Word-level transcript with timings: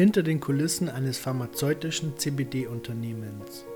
hinter 0.00 0.22
den 0.22 0.40
Kulissen 0.40 0.88
eines 0.88 1.18
pharmazeutischen 1.18 2.16
CBD-Unternehmens. 2.16 3.66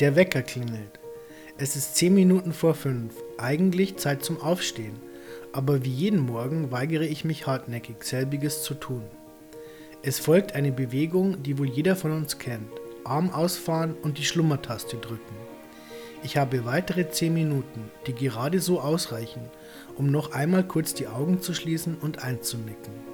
Der 0.00 0.16
Wecker 0.16 0.42
klingelt. 0.42 0.98
Es 1.56 1.76
ist 1.76 1.94
zehn 1.94 2.14
Minuten 2.14 2.52
vor 2.52 2.74
fünf, 2.74 3.14
eigentlich 3.36 3.96
Zeit 3.96 4.24
zum 4.24 4.40
Aufstehen, 4.40 4.96
aber 5.52 5.84
wie 5.84 5.92
jeden 5.92 6.18
Morgen 6.18 6.72
weigere 6.72 7.04
ich 7.04 7.24
mich 7.24 7.46
hartnäckig, 7.46 8.02
selbiges 8.02 8.64
zu 8.64 8.74
tun. 8.74 9.04
Es 10.02 10.18
folgt 10.18 10.56
eine 10.56 10.72
Bewegung, 10.72 11.44
die 11.44 11.56
wohl 11.56 11.68
jeder 11.68 11.94
von 11.94 12.10
uns 12.10 12.38
kennt. 12.38 12.72
Arm 13.04 13.30
ausfahren 13.30 13.94
und 14.02 14.18
die 14.18 14.24
Schlummertaste 14.24 14.96
drücken. 14.96 15.36
Ich 16.24 16.36
habe 16.36 16.64
weitere 16.64 17.08
10 17.08 17.32
Minuten, 17.32 17.88
die 18.08 18.14
gerade 18.14 18.58
so 18.58 18.80
ausreichen, 18.80 19.42
um 19.94 20.10
noch 20.10 20.32
einmal 20.32 20.64
kurz 20.64 20.92
die 20.92 21.06
Augen 21.06 21.40
zu 21.40 21.54
schließen 21.54 21.96
und 22.00 22.24
einzunicken. 22.24 23.07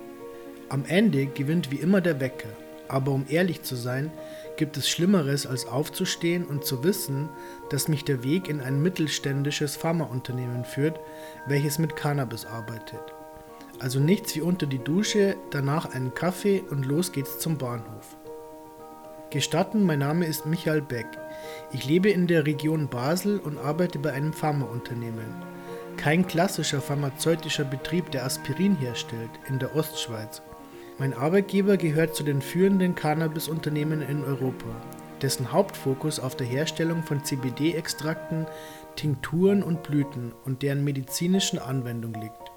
Am 0.74 0.84
Ende 0.86 1.26
gewinnt 1.26 1.70
wie 1.70 1.76
immer 1.76 2.00
der 2.00 2.18
Wecker, 2.18 2.48
aber 2.88 3.12
um 3.12 3.26
ehrlich 3.28 3.62
zu 3.62 3.76
sein, 3.76 4.10
gibt 4.56 4.76
es 4.76 4.90
Schlimmeres 4.90 5.46
als 5.46 5.68
aufzustehen 5.68 6.44
und 6.44 6.64
zu 6.64 6.82
wissen, 6.82 7.28
dass 7.70 7.86
mich 7.86 8.04
der 8.04 8.24
Weg 8.24 8.48
in 8.48 8.60
ein 8.60 8.82
mittelständisches 8.82 9.76
Pharmaunternehmen 9.76 10.64
führt, 10.64 10.98
welches 11.46 11.78
mit 11.78 11.94
Cannabis 11.94 12.44
arbeitet. 12.44 13.14
Also 13.78 14.00
nichts 14.00 14.34
wie 14.34 14.40
unter 14.40 14.66
die 14.66 14.80
Dusche, 14.80 15.36
danach 15.52 15.94
einen 15.94 16.12
Kaffee 16.12 16.64
und 16.68 16.84
los 16.84 17.12
geht's 17.12 17.38
zum 17.38 17.56
Bahnhof. 17.56 18.16
Gestatten, 19.30 19.86
mein 19.86 20.00
Name 20.00 20.26
ist 20.26 20.44
Michael 20.44 20.82
Beck. 20.82 21.06
Ich 21.70 21.86
lebe 21.86 22.10
in 22.10 22.26
der 22.26 22.46
Region 22.46 22.88
Basel 22.88 23.38
und 23.38 23.58
arbeite 23.58 24.00
bei 24.00 24.12
einem 24.12 24.32
Pharmaunternehmen. 24.32 25.36
Kein 25.98 26.26
klassischer 26.26 26.80
pharmazeutischer 26.80 27.64
Betrieb, 27.64 28.10
der 28.10 28.24
Aspirin 28.24 28.74
herstellt, 28.74 29.30
in 29.48 29.60
der 29.60 29.76
Ostschweiz. 29.76 30.42
Mein 30.96 31.12
Arbeitgeber 31.12 31.76
gehört 31.76 32.14
zu 32.14 32.22
den 32.22 32.40
führenden 32.40 32.94
Cannabis-Unternehmen 32.94 34.00
in 34.00 34.22
Europa, 34.22 34.68
dessen 35.22 35.50
Hauptfokus 35.50 36.20
auf 36.20 36.36
der 36.36 36.46
Herstellung 36.46 37.02
von 37.02 37.24
CBD-Extrakten, 37.24 38.46
Tinkturen 38.94 39.64
und 39.64 39.82
Blüten 39.82 40.32
und 40.44 40.62
deren 40.62 40.84
medizinischen 40.84 41.58
Anwendung 41.58 42.14
liegt. 42.14 42.52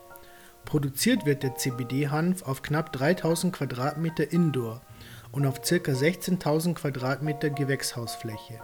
Produziert 0.65 1.25
wird 1.25 1.41
der 1.41 1.55
CBD-Hanf 1.55 2.43
auf 2.43 2.61
knapp 2.61 2.93
3000 2.93 3.53
Quadratmeter 3.53 4.31
Indoor 4.31 4.81
und 5.31 5.47
auf 5.47 5.61
ca. 5.61 5.73
16.000 5.73 6.75
Quadratmeter 6.75 7.49
Gewächshausfläche. 7.49 8.59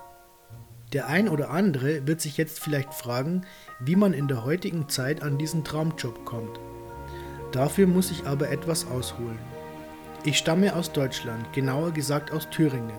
Der 0.92 1.08
ein 1.08 1.28
oder 1.28 1.50
andere 1.50 2.06
wird 2.06 2.22
sich 2.22 2.38
jetzt 2.38 2.60
vielleicht 2.60 2.94
fragen, 2.94 3.42
wie 3.80 3.96
man 3.96 4.14
in 4.14 4.28
der 4.28 4.46
heutigen 4.46 4.88
Zeit 4.88 5.24
an 5.24 5.40
diesen 5.40 5.64
Traumjob 5.64 6.26
kommt. 6.26 6.60
Dafür 7.52 7.88
muss 7.88 8.12
ich 8.12 8.28
aber 8.28 8.52
etwas 8.52 8.86
ausholen. 8.86 9.40
Ich 10.26 10.38
stamme 10.38 10.74
aus 10.74 10.94
Deutschland, 10.94 11.52
genauer 11.52 11.92
gesagt 11.92 12.32
aus 12.32 12.50
Thüringen. 12.50 12.96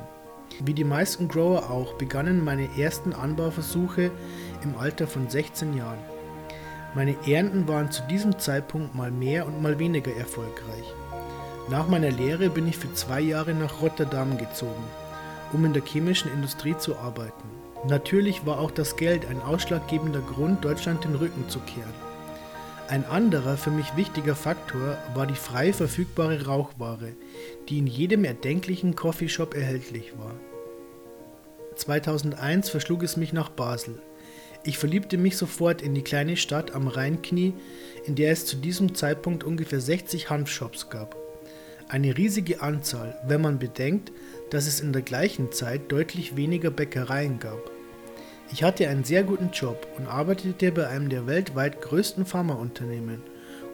Wie 0.62 0.74
die 0.74 0.84
meisten 0.84 1.26
Grower 1.26 1.70
auch 1.70 1.94
begannen 1.94 2.44
meine 2.44 2.68
ersten 2.78 3.14
Anbauversuche 3.14 4.10
im 4.62 4.76
Alter 4.76 5.06
von 5.06 5.30
16 5.30 5.74
Jahren. 5.74 5.98
Meine 6.94 7.16
Ernten 7.26 7.66
waren 7.66 7.90
zu 7.90 8.02
diesem 8.10 8.38
Zeitpunkt 8.38 8.94
mal 8.94 9.10
mehr 9.10 9.46
und 9.46 9.62
mal 9.62 9.78
weniger 9.78 10.14
erfolgreich. 10.14 10.84
Nach 11.70 11.88
meiner 11.88 12.10
Lehre 12.10 12.50
bin 12.50 12.68
ich 12.68 12.76
für 12.76 12.92
zwei 12.92 13.22
Jahre 13.22 13.54
nach 13.54 13.80
Rotterdam 13.80 14.36
gezogen, 14.36 14.84
um 15.54 15.64
in 15.64 15.72
der 15.72 15.82
chemischen 15.82 16.30
Industrie 16.30 16.76
zu 16.76 16.94
arbeiten. 16.98 17.48
Natürlich 17.88 18.44
war 18.44 18.60
auch 18.60 18.70
das 18.70 18.96
Geld 18.96 19.24
ein 19.24 19.40
ausschlaggebender 19.40 20.20
Grund, 20.20 20.62
Deutschland 20.62 21.04
den 21.04 21.14
Rücken 21.14 21.48
zu 21.48 21.58
kehren. 21.60 21.94
Ein 22.86 23.06
anderer 23.06 23.56
für 23.56 23.70
mich 23.70 23.96
wichtiger 23.96 24.36
Faktor 24.36 24.98
war 25.14 25.26
die 25.26 25.34
frei 25.34 25.72
verfügbare 25.72 26.44
Rauchware, 26.44 27.14
die 27.68 27.78
in 27.78 27.86
jedem 27.86 28.24
erdenklichen 28.24 28.94
Coffeeshop 28.94 29.54
erhältlich 29.54 30.12
war. 30.18 30.34
2001 31.76 32.68
verschlug 32.68 33.02
es 33.02 33.16
mich 33.16 33.32
nach 33.32 33.48
Basel. 33.48 34.02
Ich 34.64 34.76
verliebte 34.76 35.16
mich 35.16 35.38
sofort 35.38 35.80
in 35.80 35.94
die 35.94 36.02
kleine 36.02 36.36
Stadt 36.36 36.74
am 36.74 36.86
Rheinknie, 36.86 37.54
in 38.04 38.16
der 38.16 38.32
es 38.32 38.44
zu 38.44 38.56
diesem 38.56 38.94
Zeitpunkt 38.94 39.44
ungefähr 39.44 39.80
60 39.80 40.28
Hanfshops 40.28 40.90
gab. 40.90 41.16
Eine 41.88 42.16
riesige 42.18 42.60
Anzahl, 42.60 43.18
wenn 43.26 43.40
man 43.40 43.58
bedenkt, 43.58 44.12
dass 44.50 44.66
es 44.66 44.80
in 44.80 44.92
der 44.92 45.02
gleichen 45.02 45.52
Zeit 45.52 45.90
deutlich 45.90 46.36
weniger 46.36 46.70
Bäckereien 46.70 47.38
gab. 47.38 47.73
Ich 48.54 48.62
hatte 48.62 48.88
einen 48.88 49.02
sehr 49.02 49.24
guten 49.24 49.50
Job 49.50 49.84
und 49.98 50.06
arbeitete 50.06 50.70
bei 50.70 50.86
einem 50.86 51.08
der 51.08 51.26
weltweit 51.26 51.82
größten 51.82 52.24
Pharmaunternehmen 52.24 53.20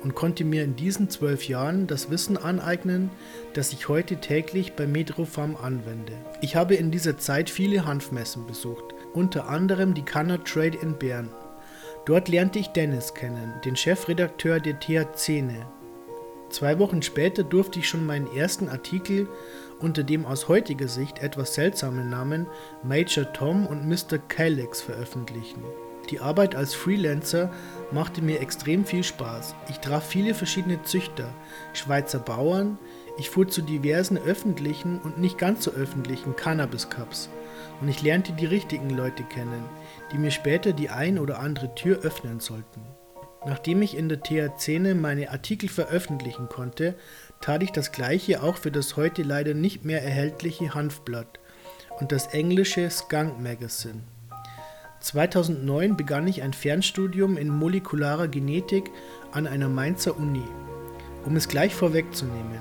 und 0.03 0.15
konnte 0.15 0.43
mir 0.43 0.65
in 0.65 0.75
diesen 0.75 1.11
zwölf 1.11 1.47
Jahren 1.47 1.87
das 1.87 2.09
Wissen 2.09 2.39
aneignen, 2.39 3.11
das 3.53 3.75
ich 3.75 3.91
heute 3.91 4.17
täglich 4.23 4.73
bei 4.73 4.87
Medropharm 4.87 5.55
anwende. 5.55 6.15
Ich 6.41 6.57
habe 6.57 6.77
in 6.77 6.91
dieser 6.91 7.19
Zeit 7.19 7.51
viele 7.51 7.85
Hanfmessen 7.85 8.47
besucht, 8.47 8.95
unter 9.13 9.51
anderem 9.51 9.93
die 9.93 10.01
Canna 10.01 10.39
Trade 10.39 10.79
in 10.81 10.97
Bern. 10.97 11.29
Dort 12.07 12.31
lernte 12.31 12.59
ich 12.59 12.69
Dennis 12.69 13.13
kennen, 13.13 13.53
den 13.67 13.77
Chefredakteur 13.77 14.61
der 14.61 14.81
THC-Ne. 14.81 15.67
Zwei 16.49 16.79
Wochen 16.79 17.03
später 17.03 17.45
durfte 17.45 17.81
ich 17.81 17.89
schon 17.89 18.07
meinen 18.07 18.35
ersten 18.35 18.71
Artikel 18.71 19.29
unter 19.81 20.03
dem 20.03 20.27
aus 20.27 20.49
heutiger 20.49 20.89
Sicht 20.89 21.21
etwas 21.21 21.55
seltsamen 21.55 22.11
Namen 22.11 22.47
Major 22.83 23.33
Tom 23.33 23.67
und 23.67 23.89
Mr. 23.89 24.19
Calyx 24.29 24.81
veröffentlichen. 24.81 25.63
Die 26.11 26.21
Arbeit 26.21 26.57
als 26.57 26.75
Freelancer 26.75 27.53
machte 27.93 28.23
mir 28.23 28.41
extrem 28.41 28.85
viel 28.85 29.05
Spaß. 29.05 29.55
Ich 29.69 29.79
traf 29.79 30.07
viele 30.07 30.35
verschiedene 30.35 30.83
Züchter, 30.83 31.33
Schweizer 31.73 32.19
Bauern, 32.19 32.79
ich 33.19 33.31
fuhr 33.31 33.47
zu 33.49 33.63
diversen 33.63 34.19
öffentlichen 34.19 34.99
und 35.01 35.19
nicht 35.19 35.39
ganz 35.39 35.65
so 35.65 35.73
öffentlichen 35.73 36.37
Cannabis 36.37 36.89
Cups 36.89 37.29
und 37.81 37.89
ich 37.89 38.03
lernte 38.03 38.33
die 38.33 38.47
richtigen 38.47 38.91
Leute 38.91 39.23
kennen, 39.25 39.65
die 40.13 40.19
mir 40.19 40.31
später 40.31 40.73
die 40.73 40.91
ein 40.91 41.19
oder 41.19 41.39
andere 41.39 41.75
Tür 41.75 42.01
öffnen 42.01 42.41
sollten. 42.41 42.83
Nachdem 43.47 43.81
ich 43.81 43.97
in 43.97 44.09
der 44.09 44.21
THC 44.21 44.95
meine 44.95 45.31
Artikel 45.31 45.69
veröffentlichen 45.69 46.49
konnte, 46.49 46.95
tat 47.41 47.62
ich 47.62 47.73
das 47.73 47.91
gleiche 47.91 48.43
auch 48.43 48.56
für 48.56 48.71
das 48.71 48.97
heute 48.97 49.23
leider 49.23 49.55
nicht 49.55 49.84
mehr 49.84 50.03
erhältliche 50.05 50.75
Hanfblatt 50.75 51.41
und 51.99 52.12
das 52.12 52.28
englische 52.28 52.89
Skunk 52.91 53.41
Magazine. 53.41 54.03
2009 55.01 55.97
begann 55.97 56.28
ich 56.28 56.43
ein 56.43 56.53
Fernstudium 56.53 57.39
in 57.39 57.49
molekularer 57.49 58.28
Genetik 58.28 58.91
an 59.33 59.47
einer 59.47 59.69
Mainzer 59.69 60.19
Uni. 60.19 60.45
Um 61.25 61.37
es 61.37 61.49
gleich 61.49 61.75
vorwegzunehmen, 61.75 62.61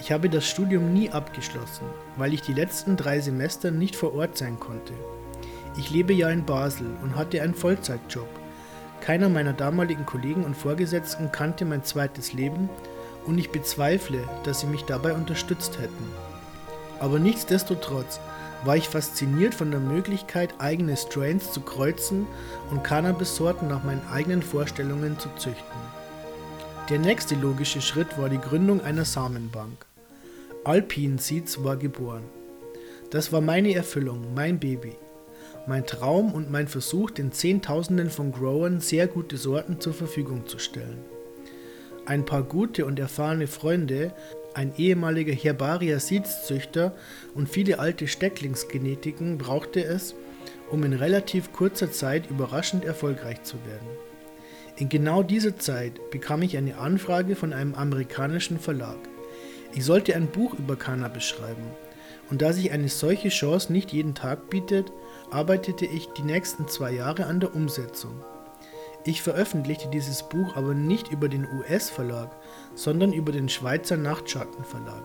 ich 0.00 0.12
habe 0.12 0.28
das 0.28 0.46
Studium 0.46 0.92
nie 0.92 1.10
abgeschlossen, 1.10 1.86
weil 2.16 2.34
ich 2.34 2.42
die 2.42 2.52
letzten 2.52 2.96
drei 2.96 3.20
Semester 3.20 3.70
nicht 3.70 3.96
vor 3.96 4.14
Ort 4.14 4.36
sein 4.36 4.60
konnte. 4.60 4.92
Ich 5.78 5.90
lebe 5.90 6.12
ja 6.12 6.28
in 6.28 6.44
Basel 6.44 6.86
und 7.02 7.16
hatte 7.16 7.40
einen 7.40 7.54
Vollzeitjob 7.54 8.28
keiner 9.00 9.28
meiner 9.28 9.52
damaligen 9.52 10.04
Kollegen 10.04 10.44
und 10.44 10.56
Vorgesetzten 10.56 11.32
kannte 11.32 11.64
mein 11.64 11.84
zweites 11.84 12.32
Leben 12.32 12.68
und 13.28 13.38
ich 13.38 13.50
bezweifle, 13.50 14.28
dass 14.42 14.60
sie 14.60 14.66
mich 14.66 14.82
dabei 14.82 15.12
unterstützt 15.12 15.78
hätten. 15.78 16.12
Aber 16.98 17.18
nichtsdestotrotz 17.18 18.18
war 18.64 18.76
ich 18.76 18.88
fasziniert 18.88 19.54
von 19.54 19.70
der 19.70 19.78
Möglichkeit, 19.78 20.54
eigene 20.58 20.96
Strains 20.96 21.52
zu 21.52 21.60
kreuzen 21.60 22.26
und 22.70 22.82
Cannabis-Sorten 22.82 23.68
nach 23.68 23.84
meinen 23.84 24.02
eigenen 24.10 24.42
Vorstellungen 24.42 25.18
zu 25.18 25.28
züchten. 25.36 25.80
Der 26.88 26.98
nächste 26.98 27.36
logische 27.36 27.80
Schritt 27.80 28.18
war 28.18 28.28
die 28.28 28.40
Gründung 28.40 28.80
einer 28.80 29.04
Samenbank. 29.04 29.86
Alpine 30.64 31.18
Seeds 31.18 31.62
war 31.62 31.76
geboren. 31.76 32.24
Das 33.10 33.30
war 33.30 33.40
meine 33.40 33.74
Erfüllung, 33.74 34.34
mein 34.34 34.58
Baby 34.58 34.96
mein 35.68 35.84
Traum 35.84 36.32
und 36.32 36.50
mein 36.50 36.66
Versuch, 36.66 37.10
den 37.10 37.30
Zehntausenden 37.30 38.08
von 38.08 38.32
Growern 38.32 38.80
sehr 38.80 39.06
gute 39.06 39.36
Sorten 39.36 39.80
zur 39.80 39.92
Verfügung 39.92 40.46
zu 40.46 40.58
stellen. 40.58 40.98
Ein 42.08 42.24
paar 42.24 42.42
gute 42.42 42.86
und 42.86 42.98
erfahrene 42.98 43.46
Freunde, 43.46 44.14
ein 44.54 44.72
ehemaliger 44.78 45.34
Herbaria 45.34 46.00
Seeds-Züchter 46.00 46.94
und 47.34 47.50
viele 47.50 47.80
alte 47.80 48.08
Stecklingsgenetiken 48.08 49.36
brauchte 49.36 49.84
es, 49.84 50.14
um 50.70 50.84
in 50.84 50.94
relativ 50.94 51.52
kurzer 51.52 51.92
Zeit 51.92 52.30
überraschend 52.30 52.86
erfolgreich 52.86 53.42
zu 53.42 53.56
werden. 53.66 53.86
In 54.78 54.88
genau 54.88 55.22
dieser 55.22 55.58
Zeit 55.58 56.10
bekam 56.10 56.40
ich 56.40 56.56
eine 56.56 56.78
Anfrage 56.78 57.36
von 57.36 57.52
einem 57.52 57.74
amerikanischen 57.74 58.58
Verlag. 58.58 58.96
Ich 59.74 59.84
sollte 59.84 60.16
ein 60.16 60.28
Buch 60.28 60.54
über 60.54 60.76
Cannabis 60.76 61.24
schreiben. 61.24 61.64
Und 62.30 62.40
da 62.40 62.54
sich 62.54 62.72
eine 62.72 62.88
solche 62.88 63.28
Chance 63.28 63.70
nicht 63.70 63.92
jeden 63.92 64.14
Tag 64.14 64.48
bietet, 64.48 64.92
arbeitete 65.30 65.84
ich 65.84 66.06
die 66.16 66.22
nächsten 66.22 66.68
zwei 66.68 66.90
Jahre 66.92 67.26
an 67.26 67.40
der 67.40 67.54
Umsetzung. 67.54 68.24
Ich 69.08 69.22
veröffentlichte 69.22 69.88
dieses 69.88 70.22
Buch 70.22 70.54
aber 70.54 70.74
nicht 70.74 71.10
über 71.10 71.30
den 71.30 71.48
US-Verlag, 71.50 72.28
sondern 72.74 73.14
über 73.14 73.32
den 73.32 73.48
Schweizer 73.48 73.96
Nachtschattenverlag. 73.96 75.02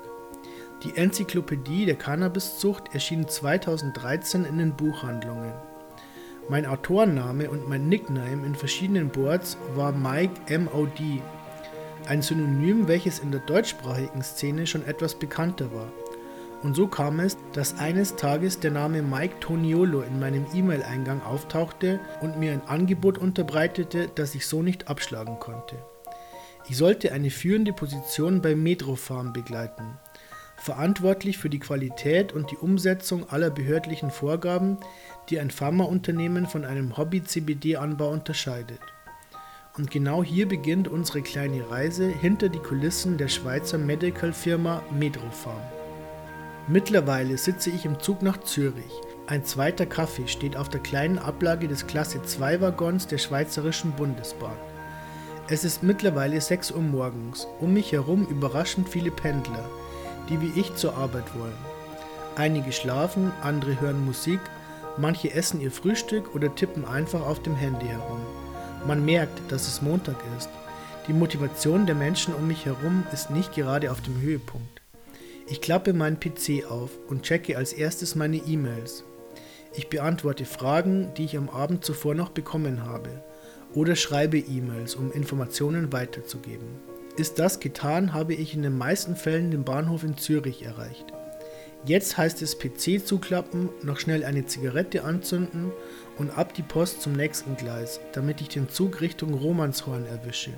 Die 0.84 0.98
Enzyklopädie 0.98 1.86
der 1.86 1.96
Cannabiszucht 1.96 2.94
erschien 2.94 3.30
2013 3.30 4.44
in 4.44 4.58
den 4.58 4.76
Buchhandlungen. 4.76 5.54
Mein 6.50 6.66
Autorenname 6.66 7.50
und 7.50 7.70
mein 7.70 7.88
Nickname 7.88 8.46
in 8.46 8.56
verschiedenen 8.56 9.08
Boards 9.08 9.56
war 9.74 9.94
Mike 9.94 10.60
MOD. 10.60 11.22
Ein 12.06 12.22
Synonym, 12.22 12.90
welches 12.90 13.20
in 13.20 13.32
der 13.32 13.40
deutschsprachigen 13.40 14.22
Szene 14.22 14.68
schon 14.68 14.86
etwas 14.86 15.16
bekannter 15.16 15.74
war. 15.74 15.88
Und 16.63 16.75
so 16.75 16.88
kam 16.88 17.19
es, 17.19 17.38
dass 17.51 17.77
eines 17.77 18.15
Tages 18.15 18.62
der 18.62 18.71
Name 18.71 19.01
Mike 19.01 19.42
Toniolo 19.42 20.01
in 20.01 20.19
meinem 20.19 20.45
E-Mail-Eingang 20.54 21.21
auftauchte 21.21 22.00
und 22.21 22.39
mir 22.39 22.54
ein 22.54 22.65
Angebot 22.68 23.18
unterbreitete, 23.18 24.10
das 24.15 24.33
ich 24.33 24.48
so 24.48 24.63
nicht 24.63 24.88
abschlagen 24.88 25.39
konnte. 25.39 25.75
Ich 26.69 26.77
sollte 26.77 27.12
eine 27.12 27.30
führende 27.30 27.74
Position 27.74 28.42
bei 28.42 28.56
Metrofarm 28.56 29.33
begleiten, 29.33 30.00
verantwortlich 30.56 31.38
für 31.38 31.50
die 31.50 31.60
Qualität 31.60 32.31
und 32.31 32.50
die 32.51 32.57
Umsetzung 32.57 33.30
aller 33.30 33.50
behördlichen 33.50 34.10
Vorgaben, 34.10 34.77
die 35.30 35.42
ein 35.42 35.51
Pharmaunternehmen 35.51 36.48
von 36.48 36.63
einem 36.63 36.95
Hobby-CBD-Anbau 36.95 38.10
unterscheidet. 38.10 38.80
Und 39.75 39.92
genau 39.92 40.24
hier 40.24 40.48
beginnt 40.48 40.88
unsere 40.88 41.24
kleine 41.24 41.69
Reise 41.69 42.07
hinter 42.07 42.48
die 42.48 42.60
Kulissen 42.60 43.18
der 43.18 43.27
Schweizer 43.27 43.77
Medical-Firma 43.77 44.81
Medrofarm. 44.98 45.83
Mittlerweile 46.68 47.38
sitze 47.38 47.69
ich 47.71 47.83
im 47.83 48.00
Zug 48.00 48.21
nach 48.21 48.39
Zürich. 48.39 49.01
Ein 49.27 49.44
zweiter 49.44 49.86
Kaffee 49.86 50.30
steht 50.30 50.56
auf 50.56 50.69
der 50.69 50.80
kleinen 50.80 51.19
Ablage 51.19 51.68
des 51.68 51.88
Klasse 51.88 52.24
2 52.24 52.62
Waggons 52.62 53.06
der 53.06 53.18
Schweizerischen 53.18 53.92
Bundesbahn. 53.92 54.56
Es 55.50 55.65
ist 55.65 55.83
mittlerweile 55.83 56.39
6 56.39 56.71
Uhr 56.71 56.81
morgens. 56.81 57.48
Um 57.60 57.74
mich 57.74 57.92
herum 57.92 58.25
überraschend 58.27 58.88
viele 58.88 59.12
Pendler, 59.12 59.69
die 60.30 60.39
wie 60.39 60.57
ich 60.57 60.74
zur 60.75 60.95
Arbeit 60.95 61.38
wollen. 61.38 61.51
Einige 62.38 62.71
schlafen, 62.71 63.33
andere 63.42 63.81
hören 63.81 64.06
Musik, 64.06 64.39
manche 64.98 65.33
essen 65.33 65.60
ihr 65.60 65.71
Frühstück 65.71 66.33
oder 66.33 66.56
tippen 66.56 66.86
einfach 66.86 67.27
auf 67.27 67.42
dem 67.42 67.57
Handy 67.57 67.88
herum. 67.88 68.21
Man 68.88 69.04
merkt, 69.04 69.51
dass 69.51 69.68
es 69.68 69.81
Montag 69.81 70.15
ist. 70.38 70.50
Die 71.10 71.13
Motivation 71.13 71.86
der 71.86 71.95
Menschen 71.95 72.33
um 72.33 72.48
mich 72.48 72.65
herum 72.65 73.04
ist 73.12 73.31
nicht 73.31 73.54
gerade 73.54 73.92
auf 73.92 74.00
dem 74.00 74.21
Höhepunkt. 74.21 74.83
Ich 75.48 75.60
klappe 75.60 75.94
meinen 75.94 76.19
PC 76.19 76.66
auf 76.69 76.92
und 77.10 77.24
checke 77.24 77.57
als 77.57 77.74
erstes 77.74 78.16
meine 78.16 78.38
E-Mails. 78.38 79.04
Ich 79.75 79.90
beantworte 79.90 80.45
Fragen, 80.45 81.13
die 81.18 81.25
ich 81.25 81.36
am 81.36 81.50
Abend 81.50 81.84
zuvor 81.84 82.16
noch 82.16 82.30
bekommen 82.30 82.86
habe, 82.86 83.10
oder 83.74 83.95
schreibe 83.95 84.38
E-Mails, 84.38 84.95
um 84.95 85.12
Informationen 85.12 85.92
weiterzugeben. 85.92 86.68
Ist 87.18 87.40
das 87.40 87.60
getan, 87.60 88.13
habe 88.13 88.34
ich 88.34 88.54
in 88.54 88.62
den 88.62 88.78
meisten 88.78 89.16
Fällen 89.16 89.51
den 89.51 89.63
Bahnhof 89.63 90.04
in 90.04 90.18
Zürich 90.18 90.63
erreicht. 90.63 91.06
Jetzt 91.86 92.18
heißt 92.18 92.42
es 92.42 92.57
PC 92.57 93.06
zuklappen, 93.06 93.69
noch 93.81 94.00
schnell 94.00 94.24
eine 94.24 94.46
Zigarette 94.46 95.04
anzünden 95.04 95.72
und 96.18 96.38
ab 96.38 96.54
die 96.54 96.62
Post 96.62 97.01
zum 97.01 97.13
nächsten 97.13 97.57
Gleis, 97.57 98.00
damit 98.13 98.39
ich 98.39 98.48
den 98.48 98.69
Zug 98.69 99.01
Richtung 99.01 99.34
Romanshorn 99.34 100.06
erwische. 100.06 100.51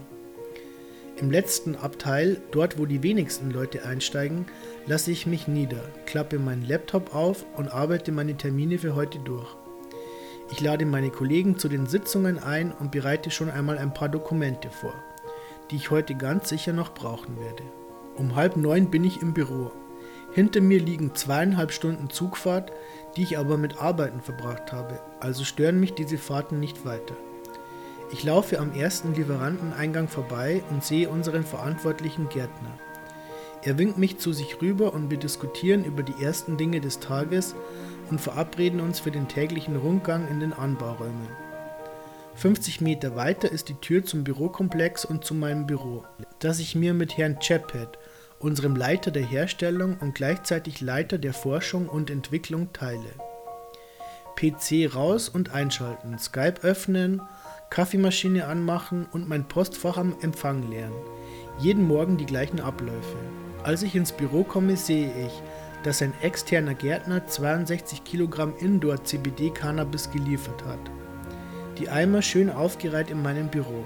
Im 1.18 1.32
letzten 1.32 1.78
Abteil, 1.78 2.42
dort 2.52 2.78
wo 2.78 2.86
die 2.86 3.02
wenigsten 3.02 3.50
Leute 3.50 3.86
einsteigen, 3.86 4.48
lasse 4.86 5.12
ich 5.12 5.26
mich 5.26 5.48
nieder, 5.48 5.82
klappe 6.06 6.40
meinen 6.40 6.68
Laptop 6.68 7.16
auf 7.16 7.46
und 7.56 7.70
arbeite 7.70 8.12
meine 8.12 8.36
Termine 8.36 8.78
für 8.78 8.96
heute 8.96 9.20
durch. 9.20 9.48
Ich 10.52 10.60
lade 10.60 10.86
meine 10.86 11.12
Kollegen 11.12 11.58
zu 11.58 11.70
den 11.70 11.88
Sitzungen 11.88 12.38
ein 12.38 12.74
und 12.74 12.92
bereite 12.92 13.32
schon 13.32 13.50
einmal 13.50 13.78
ein 13.78 13.94
paar 13.94 14.10
Dokumente 14.10 14.70
vor, 14.70 14.94
die 15.72 15.78
ich 15.78 15.90
heute 15.90 16.16
ganz 16.16 16.50
sicher 16.50 16.74
noch 16.74 16.94
brauchen 16.94 17.40
werde. 17.40 17.64
Um 18.18 18.36
halb 18.36 18.58
neun 18.58 18.92
bin 18.92 19.06
ich 19.06 19.22
im 19.22 19.34
Büro. 19.34 19.72
Hinter 20.34 20.60
mir 20.60 20.82
liegen 20.82 21.16
zweieinhalb 21.16 21.72
Stunden 21.72 22.10
Zugfahrt, 22.10 22.74
die 23.16 23.24
ich 23.24 23.38
aber 23.38 23.58
mit 23.58 23.82
Arbeiten 23.82 24.20
verbracht 24.20 24.74
habe, 24.74 25.00
also 25.22 25.46
stören 25.46 25.80
mich 25.80 25.94
diese 25.94 26.18
Fahrten 26.18 26.60
nicht 26.60 26.86
weiter. 26.86 27.16
Ich 28.18 28.24
laufe 28.24 28.60
am 28.60 28.74
ersten 28.74 29.14
Lieferanteneingang 29.14 30.08
vorbei 30.08 30.64
und 30.70 30.86
sehe 30.86 31.10
unseren 31.10 31.44
verantwortlichen 31.44 32.30
Gärtner. 32.30 32.80
Er 33.62 33.78
winkt 33.78 33.98
mich 33.98 34.20
zu 34.20 34.32
sich 34.32 34.62
rüber 34.62 34.94
und 34.94 35.12
wir 35.12 35.18
diskutieren 35.18 35.84
über 35.84 36.02
die 36.02 36.24
ersten 36.24 36.56
Dinge 36.56 36.80
des 36.80 37.02
Tages 37.02 37.56
und 38.10 38.22
verabreden 38.22 38.80
uns 38.80 39.02
für 39.02 39.12
den 39.12 39.28
täglichen 39.28 39.76
Rundgang 39.76 40.30
in 40.30 40.40
den 40.40 40.54
Anbauräumen. 40.54 41.28
50 42.36 42.80
Meter 42.80 43.18
weiter 43.18 43.52
ist 43.52 43.68
die 43.68 43.82
Tür 43.82 44.06
zum 44.06 44.24
Bürokomplex 44.24 45.04
und 45.04 45.26
zu 45.26 45.34
meinem 45.34 45.68
Büro, 45.68 46.06
das 46.40 46.60
ich 46.60 46.74
mir 46.74 46.94
mit 46.94 47.18
Herrn 47.18 47.40
Chaphead, 47.42 48.00
unserem 48.40 48.78
Leiter 48.78 49.12
der 49.12 49.26
Herstellung 49.26 49.98
und 50.00 50.16
gleichzeitig 50.16 50.80
Leiter 50.80 51.18
der 51.18 51.34
Forschung 51.34 51.90
und 51.90 52.10
Entwicklung, 52.10 52.72
teile. 52.72 53.12
PC 54.38 54.96
raus 54.96 55.28
und 55.28 55.54
einschalten, 55.54 56.18
Skype 56.18 56.62
öffnen 56.62 57.22
Kaffeemaschine 57.76 58.48
anmachen 58.48 59.06
und 59.12 59.28
mein 59.28 59.50
Postfach 59.50 59.98
am 59.98 60.16
Empfang 60.22 60.70
leeren. 60.70 60.94
Jeden 61.60 61.86
Morgen 61.86 62.16
die 62.16 62.26
gleichen 62.26 62.62
Abläufe. 62.62 63.18
Als 63.64 63.84
ich 63.84 63.96
ins 63.96 64.14
Büro 64.14 64.46
komme, 64.46 64.78
sehe 64.78 65.12
ich, 65.26 65.44
dass 65.84 66.02
ein 66.02 66.14
externer 66.22 66.74
Gärtner 66.74 67.28
62 67.28 68.06
Kilogramm 68.06 68.54
Indoor 68.60 69.04
CBD 69.04 69.50
Cannabis 69.50 70.10
geliefert 70.10 70.64
hat. 70.66 70.80
Die 71.78 71.90
Eimer 71.90 72.22
schön 72.22 72.50
aufgereiht 72.50 73.10
in 73.10 73.22
meinem 73.22 73.50
Büro. 73.50 73.84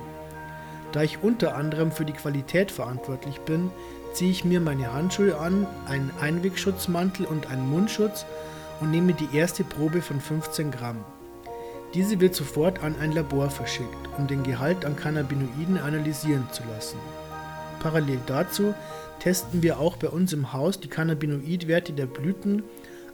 Da 0.92 1.02
ich 1.02 1.24
unter 1.24 1.56
anderem 1.56 1.92
für 1.92 2.06
die 2.06 2.14
Qualität 2.14 2.72
verantwortlich 2.72 3.40
bin, 3.42 3.72
ziehe 4.14 4.30
ich 4.30 4.46
mir 4.46 4.62
meine 4.62 4.94
Handschuhe 4.94 5.36
an, 5.40 5.66
einen 5.88 6.12
Einwegschutzmantel 6.22 7.26
und 7.26 7.48
einen 7.50 7.68
Mundschutz 7.68 8.28
und 8.82 8.92
nehme 8.92 9.14
die 9.14 9.36
erste 9.36 9.64
Probe 9.64 10.04
von 10.04 10.22
15 10.22 10.70
Gramm. 10.70 11.04
Diese 11.94 12.20
wird 12.20 12.36
sofort 12.36 12.84
an 12.84 12.96
ein 13.00 13.14
Labor 13.14 13.50
verschickt, 13.50 14.10
um 14.18 14.28
den 14.28 14.44
Gehalt 14.44 14.86
an 14.86 14.96
Cannabinoiden 14.96 15.78
analysieren 15.78 16.48
zu 16.52 16.64
lassen. 16.72 16.98
Parallel 17.80 18.20
dazu 18.28 18.76
testen 19.20 19.64
wir 19.64 19.80
auch 19.80 19.98
bei 19.98 20.08
uns 20.08 20.32
im 20.34 20.54
Haus 20.54 20.80
die 20.80 20.88
Cannabinoidwerte 20.88 21.94
der 21.94 22.06
Blüten, 22.06 22.64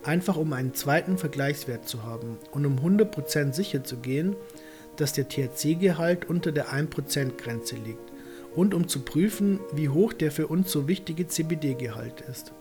einfach 0.04 0.36
um 0.36 0.54
einen 0.54 0.74
zweiten 0.74 1.18
Vergleichswert 1.18 1.88
zu 1.88 2.04
haben 2.04 2.38
und 2.52 2.66
um 2.66 2.78
100% 2.80 3.54
sicher 3.54 3.84
zu 3.84 3.98
gehen, 3.98 4.36
dass 4.98 5.14
der 5.14 5.30
THC-Gehalt 5.30 6.30
unter 6.30 6.52
der 6.52 6.70
1%-Grenze 6.70 7.76
liegt 7.76 8.12
und 8.56 8.74
um 8.74 8.88
zu 8.88 9.00
prüfen, 9.02 9.60
wie 9.74 9.90
hoch 9.90 10.14
der 10.14 10.32
für 10.32 10.48
uns 10.48 10.72
so 10.72 10.88
wichtige 10.88 11.28
CBD-Gehalt 11.28 12.24
ist. 12.30 12.52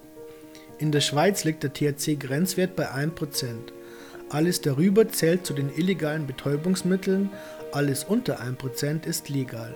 In 0.79 0.91
der 0.91 1.01
Schweiz 1.01 1.45
liegt 1.45 1.63
der 1.63 1.73
THC-Grenzwert 1.73 2.75
bei 2.75 2.91
1%. 2.91 3.45
Alles 4.31 4.61
darüber 4.61 5.09
zählt 5.09 5.47
zu 5.47 5.55
den 5.55 5.71
illegalen 5.75 6.26
Betäubungsmitteln, 6.26 7.31
alles 7.73 8.05
unter 8.05 8.41
1% 8.41 9.06
ist 9.06 9.29
legal. 9.29 9.75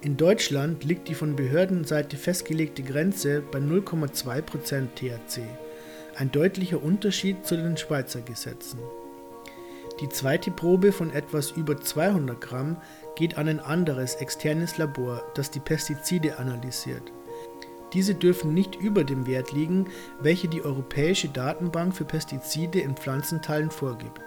In 0.00 0.16
Deutschland 0.16 0.84
liegt 0.84 1.08
die 1.08 1.14
von 1.14 1.34
Behördenseite 1.34 2.16
festgelegte 2.16 2.82
Grenze 2.82 3.40
bei 3.40 3.58
0,2% 3.58 4.88
THC, 4.94 5.42
ein 6.16 6.30
deutlicher 6.30 6.82
Unterschied 6.82 7.46
zu 7.46 7.56
den 7.56 7.76
Schweizer 7.76 8.20
Gesetzen. 8.20 8.78
Die 10.00 10.08
zweite 10.08 10.50
Probe 10.50 10.92
von 10.92 11.12
etwas 11.12 11.52
über 11.52 11.80
200 11.80 12.40
Gramm 12.40 12.76
geht 13.16 13.38
an 13.38 13.48
ein 13.48 13.60
anderes 13.60 14.16
externes 14.16 14.76
Labor, 14.76 15.22
das 15.34 15.50
die 15.50 15.60
Pestizide 15.60 16.38
analysiert. 16.38 17.12
Diese 17.94 18.14
dürfen 18.14 18.52
nicht 18.52 18.74
über 18.74 19.04
dem 19.04 19.26
Wert 19.26 19.52
liegen, 19.52 19.86
welche 20.20 20.48
die 20.48 20.62
Europäische 20.62 21.28
Datenbank 21.28 21.94
für 21.94 22.04
Pestizide 22.04 22.80
in 22.80 22.96
Pflanzenteilen 22.96 23.70
vorgibt. 23.70 24.20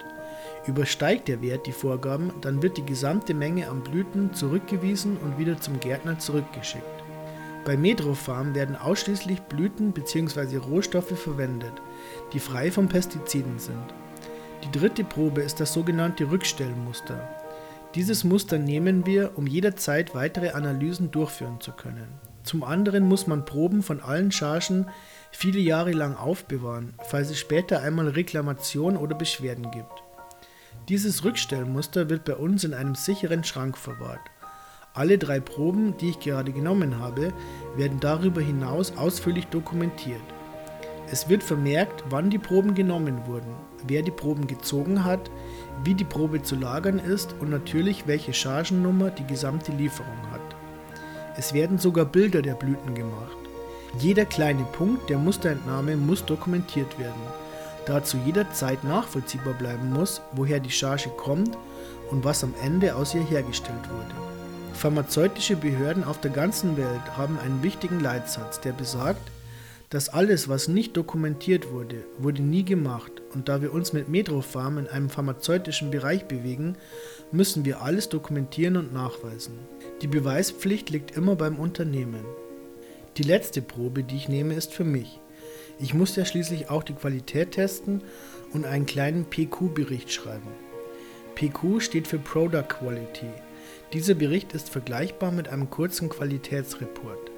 Übersteigt 0.66 1.28
der 1.28 1.42
Wert 1.42 1.66
die 1.66 1.72
Vorgaben, 1.72 2.32
dann 2.40 2.62
wird 2.62 2.76
die 2.78 2.84
gesamte 2.84 3.34
Menge 3.34 3.68
an 3.68 3.82
Blüten 3.82 4.32
zurückgewiesen 4.32 5.18
und 5.18 5.38
wieder 5.38 5.60
zum 5.60 5.80
Gärtner 5.80 6.18
zurückgeschickt. 6.18 6.84
Bei 7.64 7.76
Medrofarm 7.76 8.54
werden 8.54 8.76
ausschließlich 8.76 9.42
Blüten 9.42 9.92
bzw. 9.92 10.56
Rohstoffe 10.56 11.18
verwendet, 11.18 11.72
die 12.32 12.40
frei 12.40 12.70
von 12.70 12.88
Pestiziden 12.88 13.58
sind. 13.58 13.76
Die 14.64 14.78
dritte 14.78 15.04
Probe 15.04 15.42
ist 15.42 15.60
das 15.60 15.74
sogenannte 15.74 16.30
Rückstellmuster. 16.30 17.28
Dieses 17.94 18.24
Muster 18.24 18.58
nehmen 18.58 19.04
wir, 19.06 19.32
um 19.36 19.46
jederzeit 19.46 20.14
weitere 20.14 20.50
Analysen 20.50 21.10
durchführen 21.10 21.60
zu 21.60 21.72
können. 21.72 22.27
Zum 22.48 22.64
anderen 22.64 23.06
muss 23.06 23.26
man 23.26 23.44
Proben 23.44 23.82
von 23.82 24.00
allen 24.00 24.32
Chargen 24.32 24.86
viele 25.32 25.60
Jahre 25.60 25.92
lang 25.92 26.16
aufbewahren, 26.16 26.94
falls 27.06 27.28
es 27.28 27.38
später 27.38 27.82
einmal 27.82 28.08
Reklamation 28.08 28.96
oder 28.96 29.14
Beschwerden 29.14 29.70
gibt. 29.70 30.02
Dieses 30.88 31.24
Rückstellmuster 31.24 32.08
wird 32.08 32.24
bei 32.24 32.36
uns 32.36 32.64
in 32.64 32.72
einem 32.72 32.94
sicheren 32.94 33.44
Schrank 33.44 33.76
verwahrt. 33.76 34.22
Alle 34.94 35.18
drei 35.18 35.40
Proben, 35.40 35.98
die 35.98 36.08
ich 36.08 36.20
gerade 36.20 36.50
genommen 36.50 36.98
habe, 36.98 37.34
werden 37.76 38.00
darüber 38.00 38.40
hinaus 38.40 38.96
ausführlich 38.96 39.48
dokumentiert. 39.48 40.22
Es 41.12 41.28
wird 41.28 41.42
vermerkt, 41.42 42.02
wann 42.08 42.30
die 42.30 42.38
Proben 42.38 42.74
genommen 42.74 43.26
wurden, 43.26 43.54
wer 43.86 44.00
die 44.00 44.10
Proben 44.10 44.46
gezogen 44.46 45.04
hat, 45.04 45.30
wie 45.84 45.92
die 45.92 46.04
Probe 46.04 46.42
zu 46.42 46.56
lagern 46.56 46.98
ist 46.98 47.34
und 47.40 47.50
natürlich 47.50 48.06
welche 48.06 48.32
Chargennummer 48.32 49.10
die 49.10 49.26
gesamte 49.26 49.70
Lieferung 49.72 50.30
hat. 50.32 50.37
Es 51.38 51.52
werden 51.52 51.78
sogar 51.78 52.04
Bilder 52.04 52.42
der 52.42 52.54
Blüten 52.54 52.96
gemacht. 52.96 53.36
Jeder 54.00 54.24
kleine 54.24 54.64
Punkt 54.64 55.08
der 55.08 55.18
Musterentnahme 55.18 55.96
muss 55.96 56.24
dokumentiert 56.24 56.98
werden, 56.98 57.22
da 57.86 58.02
zu 58.02 58.16
jeder 58.26 58.52
Zeit 58.52 58.82
nachvollziehbar 58.82 59.54
bleiben 59.54 59.92
muss, 59.92 60.20
woher 60.32 60.58
die 60.58 60.72
Charge 60.72 61.10
kommt 61.10 61.56
und 62.10 62.24
was 62.24 62.42
am 62.42 62.54
Ende 62.64 62.96
aus 62.96 63.14
ihr 63.14 63.22
hergestellt 63.22 63.88
wurde. 63.88 64.14
Pharmazeutische 64.74 65.54
Behörden 65.54 66.02
auf 66.02 66.20
der 66.20 66.32
ganzen 66.32 66.76
Welt 66.76 67.16
haben 67.16 67.38
einen 67.38 67.62
wichtigen 67.62 68.00
Leitsatz, 68.00 68.60
der 68.60 68.72
besagt, 68.72 69.30
dass 69.90 70.08
alles, 70.08 70.48
was 70.48 70.66
nicht 70.66 70.96
dokumentiert 70.96 71.70
wurde, 71.70 72.04
wurde 72.18 72.42
nie 72.42 72.64
gemacht 72.64 73.12
und 73.32 73.48
da 73.48 73.62
wir 73.62 73.72
uns 73.72 73.92
mit 73.92 74.08
Medropharm 74.08 74.76
in 74.78 74.88
einem 74.88 75.08
pharmazeutischen 75.08 75.92
Bereich 75.92 76.26
bewegen, 76.26 76.76
müssen 77.30 77.64
wir 77.64 77.80
alles 77.80 78.08
dokumentieren 78.08 78.76
und 78.76 78.92
nachweisen. 78.92 79.54
Die 80.00 80.06
Beweispflicht 80.06 80.90
liegt 80.90 81.16
immer 81.16 81.34
beim 81.34 81.56
Unternehmen. 81.56 82.24
Die 83.16 83.24
letzte 83.24 83.60
Probe, 83.60 84.04
die 84.04 84.14
ich 84.14 84.28
nehme, 84.28 84.54
ist 84.54 84.72
für 84.72 84.84
mich. 84.84 85.18
Ich 85.80 85.92
muss 85.92 86.14
ja 86.14 86.24
schließlich 86.24 86.70
auch 86.70 86.84
die 86.84 86.94
Qualität 86.94 87.52
testen 87.52 88.02
und 88.52 88.64
einen 88.64 88.86
kleinen 88.86 89.24
PQ-Bericht 89.24 90.12
schreiben. 90.12 90.48
PQ 91.34 91.80
steht 91.80 92.06
für 92.06 92.18
Product 92.18 92.68
Quality. 92.68 93.26
Dieser 93.92 94.14
Bericht 94.14 94.52
ist 94.52 94.68
vergleichbar 94.68 95.32
mit 95.32 95.48
einem 95.48 95.68
kurzen 95.68 96.08
Qualitätsreport. 96.08 97.32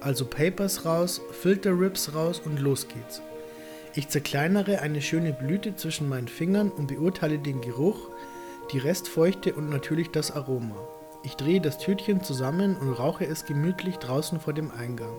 Also 0.00 0.24
Papers 0.24 0.84
raus, 0.84 1.20
Filter 1.30 1.78
Rips 1.78 2.12
raus 2.12 2.42
und 2.44 2.58
los 2.58 2.88
geht's. 2.88 3.22
Ich 3.94 4.08
zerkleinere 4.08 4.80
eine 4.80 5.00
schöne 5.00 5.32
Blüte 5.32 5.76
zwischen 5.76 6.08
meinen 6.08 6.26
Fingern 6.26 6.72
und 6.72 6.88
beurteile 6.88 7.38
den 7.38 7.60
Geruch, 7.60 8.08
die 8.72 8.78
Restfeuchte 8.78 9.54
und 9.54 9.70
natürlich 9.70 10.10
das 10.10 10.32
Aroma. 10.32 10.76
Ich 11.24 11.36
drehe 11.36 11.60
das 11.60 11.78
Tütchen 11.78 12.22
zusammen 12.22 12.76
und 12.76 12.92
rauche 12.92 13.26
es 13.26 13.46
gemütlich 13.46 13.96
draußen 13.96 14.40
vor 14.40 14.52
dem 14.52 14.70
Eingang. 14.70 15.14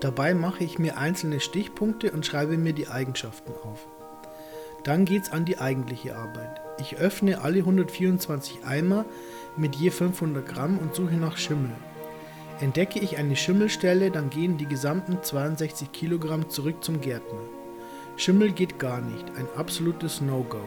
Dabei 0.00 0.34
mache 0.34 0.64
ich 0.64 0.80
mir 0.80 0.98
einzelne 0.98 1.38
Stichpunkte 1.38 2.10
und 2.10 2.26
schreibe 2.26 2.58
mir 2.58 2.72
die 2.72 2.88
Eigenschaften 2.88 3.52
auf. 3.62 3.86
Dann 4.82 5.04
geht's 5.04 5.30
an 5.30 5.44
die 5.44 5.58
eigentliche 5.58 6.16
Arbeit. 6.16 6.60
Ich 6.78 6.96
öffne 6.96 7.42
alle 7.42 7.58
124 7.60 8.64
Eimer 8.66 9.04
mit 9.56 9.76
je 9.76 9.90
500 9.90 10.46
Gramm 10.46 10.78
und 10.78 10.96
suche 10.96 11.14
nach 11.14 11.36
Schimmel. 11.36 11.70
Entdecke 12.60 12.98
ich 12.98 13.16
eine 13.16 13.36
Schimmelstelle, 13.36 14.10
dann 14.10 14.30
gehen 14.30 14.58
die 14.58 14.66
gesamten 14.66 15.22
62 15.22 15.92
Kilogramm 15.92 16.48
zurück 16.50 16.82
zum 16.82 17.00
Gärtner. 17.00 17.40
Schimmel 18.16 18.50
geht 18.50 18.80
gar 18.80 19.00
nicht, 19.00 19.26
ein 19.36 19.46
absolutes 19.56 20.20
No-Go. 20.20 20.60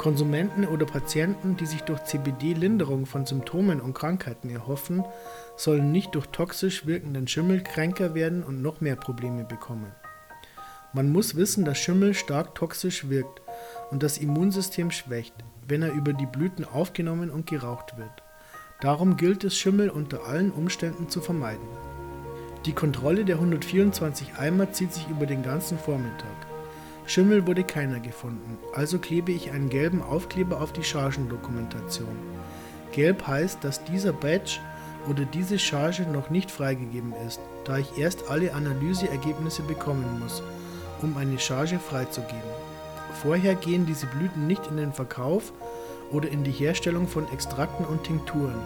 Konsumenten 0.00 0.66
oder 0.66 0.86
Patienten, 0.86 1.58
die 1.58 1.66
sich 1.66 1.82
durch 1.82 2.02
CBD 2.04 2.54
Linderung 2.54 3.04
von 3.04 3.26
Symptomen 3.26 3.82
und 3.82 3.92
Krankheiten 3.92 4.48
erhoffen, 4.48 5.04
sollen 5.56 5.92
nicht 5.92 6.14
durch 6.14 6.28
toxisch 6.28 6.86
wirkenden 6.86 7.28
Schimmel 7.28 7.62
kränker 7.62 8.14
werden 8.14 8.42
und 8.42 8.62
noch 8.62 8.80
mehr 8.80 8.96
Probleme 8.96 9.44
bekommen. 9.44 9.92
Man 10.94 11.12
muss 11.12 11.36
wissen, 11.36 11.66
dass 11.66 11.76
Schimmel 11.76 12.14
stark 12.14 12.54
toxisch 12.54 13.10
wirkt 13.10 13.42
und 13.90 14.02
das 14.02 14.16
Immunsystem 14.16 14.90
schwächt, 14.90 15.34
wenn 15.68 15.82
er 15.82 15.92
über 15.92 16.14
die 16.14 16.24
Blüten 16.24 16.64
aufgenommen 16.64 17.28
und 17.28 17.46
geraucht 17.46 17.98
wird. 17.98 18.22
Darum 18.80 19.18
gilt 19.18 19.44
es, 19.44 19.54
Schimmel 19.54 19.90
unter 19.90 20.24
allen 20.24 20.50
Umständen 20.50 21.10
zu 21.10 21.20
vermeiden. 21.20 21.68
Die 22.64 22.72
Kontrolle 22.72 23.26
der 23.26 23.36
124 23.36 24.38
Eimer 24.38 24.72
zieht 24.72 24.94
sich 24.94 25.06
über 25.10 25.26
den 25.26 25.42
ganzen 25.42 25.78
Vormittag. 25.78 26.49
Schimmel 27.06 27.46
wurde 27.46 27.64
keiner 27.64 28.00
gefunden, 28.00 28.58
also 28.74 28.98
klebe 28.98 29.32
ich 29.32 29.50
einen 29.50 29.68
gelben 29.68 30.02
Aufkleber 30.02 30.60
auf 30.60 30.72
die 30.72 30.84
Chargendokumentation. 30.84 32.16
Gelb 32.92 33.26
heißt, 33.26 33.64
dass 33.64 33.84
dieser 33.84 34.12
Badge 34.12 34.60
oder 35.08 35.24
diese 35.24 35.58
Charge 35.58 36.02
noch 36.02 36.30
nicht 36.30 36.50
freigegeben 36.50 37.14
ist, 37.26 37.40
da 37.64 37.78
ich 37.78 37.98
erst 37.98 38.30
alle 38.30 38.52
Analyseergebnisse 38.54 39.62
bekommen 39.62 40.20
muss, 40.20 40.42
um 41.02 41.16
eine 41.16 41.38
Charge 41.38 41.78
freizugeben. 41.78 42.40
Vorher 43.22 43.54
gehen 43.54 43.86
diese 43.86 44.06
Blüten 44.06 44.46
nicht 44.46 44.66
in 44.68 44.76
den 44.76 44.92
Verkauf 44.92 45.52
oder 46.10 46.28
in 46.28 46.44
die 46.44 46.52
Herstellung 46.52 47.08
von 47.08 47.30
Extrakten 47.32 47.84
und 47.84 48.04
Tinkturen, 48.04 48.60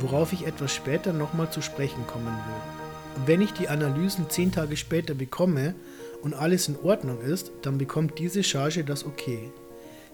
worauf 0.00 0.32
ich 0.32 0.46
etwas 0.46 0.74
später 0.74 1.12
nochmal 1.12 1.50
zu 1.50 1.62
sprechen 1.62 2.06
kommen 2.06 2.26
will. 2.26 3.26
Wenn 3.26 3.40
ich 3.40 3.52
die 3.52 3.68
Analysen 3.68 4.30
zehn 4.30 4.52
Tage 4.52 4.76
später 4.76 5.14
bekomme, 5.14 5.74
und 6.22 6.34
alles 6.34 6.68
in 6.68 6.76
Ordnung 6.82 7.20
ist, 7.20 7.52
dann 7.62 7.78
bekommt 7.78 8.18
diese 8.18 8.42
Charge 8.42 8.84
das 8.84 9.04
Okay. 9.04 9.50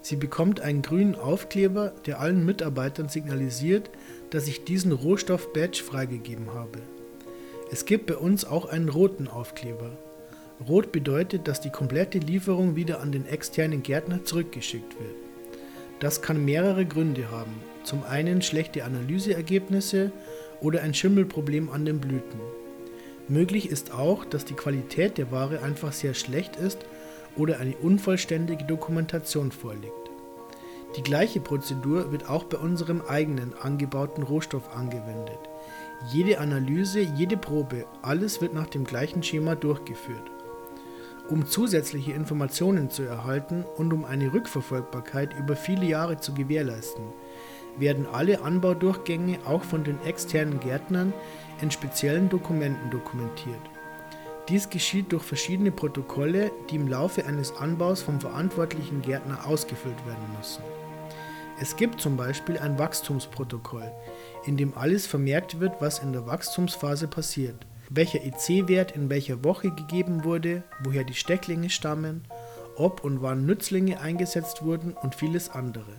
Sie 0.02 0.16
bekommt 0.16 0.60
einen 0.60 0.82
grünen 0.82 1.16
Aufkleber, 1.16 1.92
der 2.06 2.20
allen 2.20 2.44
Mitarbeitern 2.44 3.08
signalisiert, 3.08 3.90
dass 4.30 4.46
ich 4.46 4.64
diesen 4.64 4.92
Rohstoff-Badge 4.92 5.82
freigegeben 5.82 6.54
habe. 6.54 6.78
Es 7.72 7.84
gibt 7.84 8.06
bei 8.06 8.16
uns 8.16 8.44
auch 8.44 8.66
einen 8.66 8.88
roten 8.88 9.26
Aufkleber. 9.26 9.90
Rot 10.68 10.92
bedeutet, 10.92 11.48
dass 11.48 11.60
die 11.60 11.70
komplette 11.70 12.18
Lieferung 12.18 12.76
wieder 12.76 13.00
an 13.00 13.10
den 13.10 13.26
externen 13.26 13.82
Gärtner 13.82 14.24
zurückgeschickt 14.24 14.94
wird. 15.00 15.16
Das 15.98 16.22
kann 16.22 16.44
mehrere 16.44 16.86
Gründe 16.86 17.30
haben. 17.30 17.54
Zum 17.82 18.04
einen 18.04 18.42
schlechte 18.42 18.84
Analyseergebnisse 18.84 20.12
oder 20.60 20.82
ein 20.82 20.94
Schimmelproblem 20.94 21.68
an 21.70 21.84
den 21.84 22.00
Blüten. 22.00 22.40
Möglich 23.28 23.70
ist 23.70 23.92
auch, 23.92 24.24
dass 24.24 24.44
die 24.44 24.54
Qualität 24.54 25.18
der 25.18 25.32
Ware 25.32 25.62
einfach 25.62 25.92
sehr 25.92 26.14
schlecht 26.14 26.54
ist 26.56 26.78
oder 27.36 27.58
eine 27.58 27.76
unvollständige 27.76 28.64
Dokumentation 28.64 29.50
vorliegt. 29.50 29.92
Die 30.96 31.02
gleiche 31.02 31.40
Prozedur 31.40 32.12
wird 32.12 32.30
auch 32.30 32.44
bei 32.44 32.56
unserem 32.56 33.02
eigenen 33.02 33.52
angebauten 33.60 34.22
Rohstoff 34.22 34.72
angewendet. 34.74 35.40
Jede 36.12 36.38
Analyse, 36.38 37.00
jede 37.00 37.36
Probe, 37.36 37.86
alles 38.00 38.40
wird 38.40 38.54
nach 38.54 38.68
dem 38.68 38.84
gleichen 38.84 39.24
Schema 39.24 39.56
durchgeführt. 39.56 40.30
Um 41.28 41.46
zusätzliche 41.46 42.12
Informationen 42.12 42.90
zu 42.90 43.02
erhalten 43.02 43.64
und 43.76 43.92
um 43.92 44.04
eine 44.04 44.32
Rückverfolgbarkeit 44.32 45.36
über 45.36 45.56
viele 45.56 45.86
Jahre 45.86 46.18
zu 46.20 46.32
gewährleisten, 46.32 47.04
werden 47.78 48.06
alle 48.06 48.42
Anbaudurchgänge 48.42 49.40
auch 49.44 49.64
von 49.64 49.82
den 49.82 50.00
externen 50.04 50.60
Gärtnern 50.60 51.12
in 51.60 51.70
speziellen 51.70 52.28
Dokumenten 52.28 52.90
dokumentiert. 52.90 53.60
Dies 54.48 54.70
geschieht 54.70 55.10
durch 55.10 55.24
verschiedene 55.24 55.72
Protokolle, 55.72 56.52
die 56.70 56.76
im 56.76 56.86
Laufe 56.86 57.26
eines 57.26 57.56
Anbaus 57.56 58.02
vom 58.02 58.20
verantwortlichen 58.20 59.02
Gärtner 59.02 59.46
ausgefüllt 59.46 60.06
werden 60.06 60.36
müssen. 60.38 60.62
Es 61.60 61.76
gibt 61.76 62.00
zum 62.00 62.16
Beispiel 62.16 62.58
ein 62.58 62.78
Wachstumsprotokoll, 62.78 63.90
in 64.44 64.56
dem 64.56 64.76
alles 64.76 65.06
vermerkt 65.06 65.58
wird, 65.58 65.80
was 65.80 65.98
in 65.98 66.12
der 66.12 66.26
Wachstumsphase 66.26 67.08
passiert, 67.08 67.66
welcher 67.90 68.22
EC-Wert 68.22 68.92
in 68.92 69.10
welcher 69.10 69.42
Woche 69.42 69.70
gegeben 69.70 70.22
wurde, 70.22 70.62
woher 70.84 71.02
die 71.02 71.14
Stecklinge 71.14 71.70
stammen, 71.70 72.22
ob 72.76 73.02
und 73.02 73.22
wann 73.22 73.46
Nützlinge 73.46 74.00
eingesetzt 74.00 74.62
wurden 74.62 74.92
und 74.92 75.14
vieles 75.14 75.48
andere. 75.48 75.96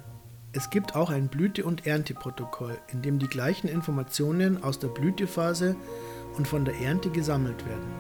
Es 0.53 0.69
gibt 0.69 0.95
auch 0.95 1.09
ein 1.09 1.27
Blüte- 1.27 1.65
und 1.65 1.85
Ernteprotokoll, 1.85 2.77
in 2.91 3.01
dem 3.01 3.19
die 3.19 3.27
gleichen 3.27 3.67
Informationen 3.67 4.63
aus 4.63 4.79
der 4.79 4.87
Blütephase 4.87 5.75
und 6.37 6.47
von 6.47 6.63
der 6.63 6.79
Ernte 6.79 7.09
gesammelt 7.09 7.65
werden. 7.65 7.91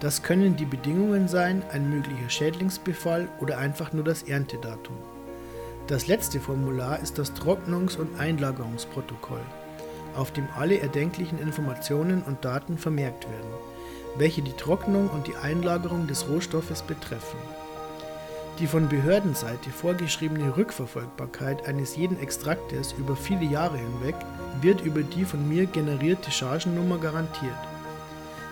Das 0.00 0.22
können 0.22 0.56
die 0.56 0.66
Bedingungen 0.66 1.26
sein, 1.26 1.62
ein 1.72 1.88
möglicher 1.88 2.28
Schädlingsbefall 2.28 3.28
oder 3.40 3.58
einfach 3.58 3.92
nur 3.94 4.04
das 4.04 4.24
Erntedatum. 4.24 4.96
Das 5.86 6.06
letzte 6.06 6.38
Formular 6.38 7.00
ist 7.00 7.18
das 7.18 7.32
Trocknungs- 7.32 7.96
und 7.96 8.20
Einlagerungsprotokoll, 8.20 9.42
auf 10.14 10.32
dem 10.32 10.46
alle 10.56 10.78
erdenklichen 10.78 11.38
Informationen 11.38 12.22
und 12.22 12.44
Daten 12.44 12.76
vermerkt 12.76 13.24
werden, 13.24 13.50
welche 14.16 14.42
die 14.42 14.52
Trocknung 14.52 15.08
und 15.08 15.26
die 15.26 15.36
Einlagerung 15.36 16.06
des 16.06 16.28
Rohstoffes 16.28 16.82
betreffen. 16.82 17.38
Die 18.60 18.68
von 18.68 18.88
Behördenseite 18.88 19.70
vorgeschriebene 19.70 20.56
Rückverfolgbarkeit 20.56 21.66
eines 21.66 21.96
jeden 21.96 22.20
Extraktes 22.20 22.92
über 22.92 23.16
viele 23.16 23.44
Jahre 23.44 23.78
hinweg 23.78 24.14
wird 24.60 24.80
über 24.82 25.02
die 25.02 25.24
von 25.24 25.48
mir 25.48 25.66
generierte 25.66 26.30
Chargennummer 26.30 26.98
garantiert. 26.98 27.52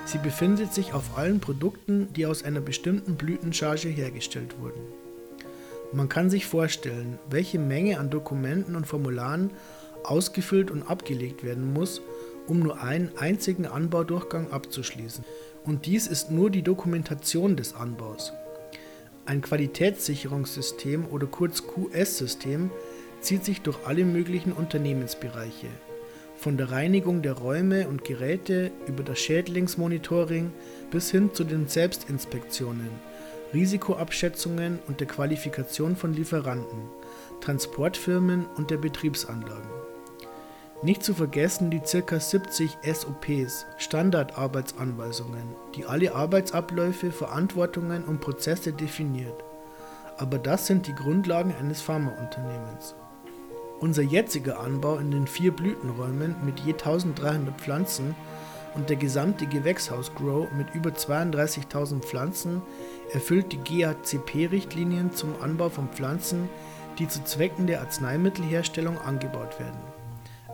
Sie 0.04 0.18
befindet 0.18 0.74
sich 0.74 0.92
auf 0.92 1.16
allen 1.16 1.38
Produkten, 1.38 2.12
die 2.14 2.26
aus 2.26 2.42
einer 2.42 2.60
bestimmten 2.60 3.14
Blütencharge 3.14 3.88
hergestellt 3.88 4.56
wurden. 4.60 4.80
Man 5.92 6.08
kann 6.08 6.30
sich 6.30 6.46
vorstellen, 6.46 7.20
welche 7.30 7.60
Menge 7.60 8.00
an 8.00 8.10
Dokumenten 8.10 8.74
und 8.74 8.88
Formularen 8.88 9.50
ausgefüllt 10.02 10.72
und 10.72 10.82
abgelegt 10.82 11.44
werden 11.44 11.72
muss, 11.72 12.02
um 12.48 12.58
nur 12.58 12.82
einen 12.82 13.12
einzigen 13.18 13.66
Anbaudurchgang 13.66 14.50
abzuschließen. 14.50 15.24
Und 15.64 15.86
dies 15.86 16.08
ist 16.08 16.32
nur 16.32 16.50
die 16.50 16.62
Dokumentation 16.62 17.54
des 17.56 17.74
Anbaus. 17.74 18.32
Ein 19.24 19.40
Qualitätssicherungssystem 19.40 21.06
oder 21.06 21.28
kurz 21.28 21.62
QS-System 21.62 22.70
zieht 23.20 23.44
sich 23.44 23.60
durch 23.60 23.78
alle 23.86 24.04
möglichen 24.04 24.52
Unternehmensbereiche, 24.52 25.68
von 26.36 26.56
der 26.56 26.72
Reinigung 26.72 27.22
der 27.22 27.34
Räume 27.34 27.86
und 27.86 28.04
Geräte 28.04 28.72
über 28.88 29.04
das 29.04 29.20
Schädlingsmonitoring 29.20 30.52
bis 30.90 31.12
hin 31.12 31.30
zu 31.32 31.44
den 31.44 31.68
Selbstinspektionen, 31.68 32.90
Risikoabschätzungen 33.54 34.80
und 34.88 34.98
der 34.98 35.06
Qualifikation 35.06 35.94
von 35.94 36.14
Lieferanten, 36.14 36.80
Transportfirmen 37.40 38.46
und 38.56 38.72
der 38.72 38.78
Betriebsanlagen. 38.78 39.81
Nicht 40.84 41.04
zu 41.04 41.14
vergessen 41.14 41.70
die 41.70 41.78
ca. 41.78 42.18
70 42.18 42.78
SOPs, 42.82 43.66
Standardarbeitsanweisungen, 43.78 45.54
die 45.76 45.84
alle 45.86 46.12
Arbeitsabläufe, 46.12 47.12
Verantwortungen 47.12 48.02
und 48.02 48.20
Prozesse 48.20 48.72
definiert. 48.72 49.44
Aber 50.16 50.38
das 50.38 50.66
sind 50.66 50.88
die 50.88 50.94
Grundlagen 50.94 51.54
eines 51.54 51.80
Pharmaunternehmens. 51.82 52.96
Unser 53.78 54.02
jetziger 54.02 54.58
Anbau 54.58 54.96
in 54.96 55.12
den 55.12 55.28
vier 55.28 55.52
Blütenräumen 55.52 56.34
mit 56.44 56.58
je 56.58 56.72
1300 56.72 57.60
Pflanzen 57.60 58.16
und 58.74 58.90
der 58.90 58.96
gesamte 58.96 59.46
Gewächshaus-Grow 59.46 60.50
mit 60.50 60.74
über 60.74 60.90
32.000 60.90 62.00
Pflanzen 62.00 62.60
erfüllt 63.12 63.52
die 63.52 63.58
GACP-Richtlinien 63.58 65.12
zum 65.12 65.40
Anbau 65.40 65.68
von 65.68 65.88
Pflanzen, 65.90 66.48
die 66.98 67.06
zu 67.06 67.22
Zwecken 67.22 67.68
der 67.68 67.82
Arzneimittelherstellung 67.82 68.98
angebaut 68.98 69.60
werden. 69.60 70.01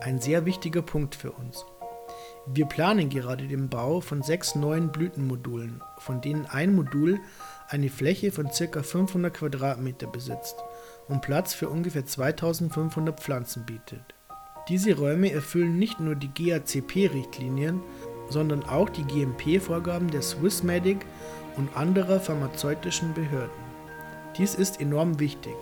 Ein 0.01 0.21
sehr 0.21 0.45
wichtiger 0.45 0.81
Punkt 0.81 1.13
für 1.13 1.33
uns. 1.33 1.65
Wir 2.45 2.65
planen 2.65 3.09
gerade 3.09 3.47
den 3.47 3.67
Bau 3.67 3.99
von 3.99 4.21
sechs 4.21 4.55
neuen 4.55 4.93
Blütenmodulen, 4.93 5.83
von 5.97 6.21
denen 6.21 6.45
ein 6.45 6.73
Modul 6.73 7.19
eine 7.67 7.89
Fläche 7.89 8.31
von 8.31 8.47
ca. 8.47 8.81
500 8.81 9.33
Quadratmeter 9.33 10.07
besitzt 10.07 10.55
und 11.09 11.21
Platz 11.21 11.53
für 11.53 11.67
ungefähr 11.67 12.05
2500 12.05 13.19
Pflanzen 13.19 13.65
bietet. 13.65 14.15
Diese 14.69 14.95
Räume 14.95 15.33
erfüllen 15.33 15.77
nicht 15.77 15.99
nur 15.99 16.15
die 16.15 16.33
GACP-Richtlinien, 16.33 17.81
sondern 18.29 18.63
auch 18.63 18.87
die 18.87 19.03
GMP-Vorgaben 19.03 20.09
der 20.11 20.21
Swissmedic 20.21 21.05
und 21.57 21.75
anderer 21.75 22.21
pharmazeutischen 22.21 23.13
Behörden. 23.13 23.69
Dies 24.37 24.55
ist 24.55 24.79
enorm 24.79 25.19
wichtig, 25.19 25.55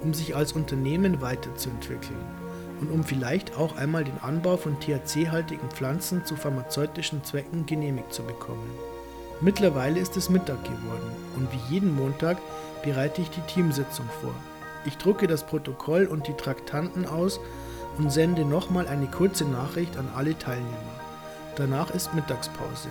um 0.00 0.14
sich 0.14 0.34
als 0.34 0.52
Unternehmen 0.52 1.20
weiterzuentwickeln 1.20 2.45
und 2.80 2.90
um 2.90 3.04
vielleicht 3.04 3.56
auch 3.56 3.76
einmal 3.76 4.04
den 4.04 4.18
Anbau 4.20 4.56
von 4.56 4.78
THC-haltigen 4.80 5.70
Pflanzen 5.70 6.24
zu 6.24 6.36
pharmazeutischen 6.36 7.24
Zwecken 7.24 7.66
genehmigt 7.66 8.12
zu 8.12 8.22
bekommen. 8.22 8.70
Mittlerweile 9.40 10.00
ist 10.00 10.16
es 10.16 10.30
Mittag 10.30 10.62
geworden 10.64 11.10
und 11.36 11.48
wie 11.52 11.74
jeden 11.74 11.94
Montag 11.94 12.38
bereite 12.82 13.20
ich 13.20 13.30
die 13.30 13.52
Teamsitzung 13.52 14.06
vor. 14.20 14.34
Ich 14.86 14.96
drucke 14.96 15.26
das 15.26 15.44
Protokoll 15.44 16.06
und 16.06 16.26
die 16.26 16.34
Traktanten 16.34 17.06
aus 17.06 17.40
und 17.98 18.10
sende 18.10 18.44
nochmal 18.44 18.86
eine 18.86 19.06
kurze 19.06 19.44
Nachricht 19.44 19.96
an 19.96 20.08
alle 20.14 20.38
Teilnehmer. 20.38 21.00
Danach 21.56 21.90
ist 21.90 22.14
Mittagspause. 22.14 22.88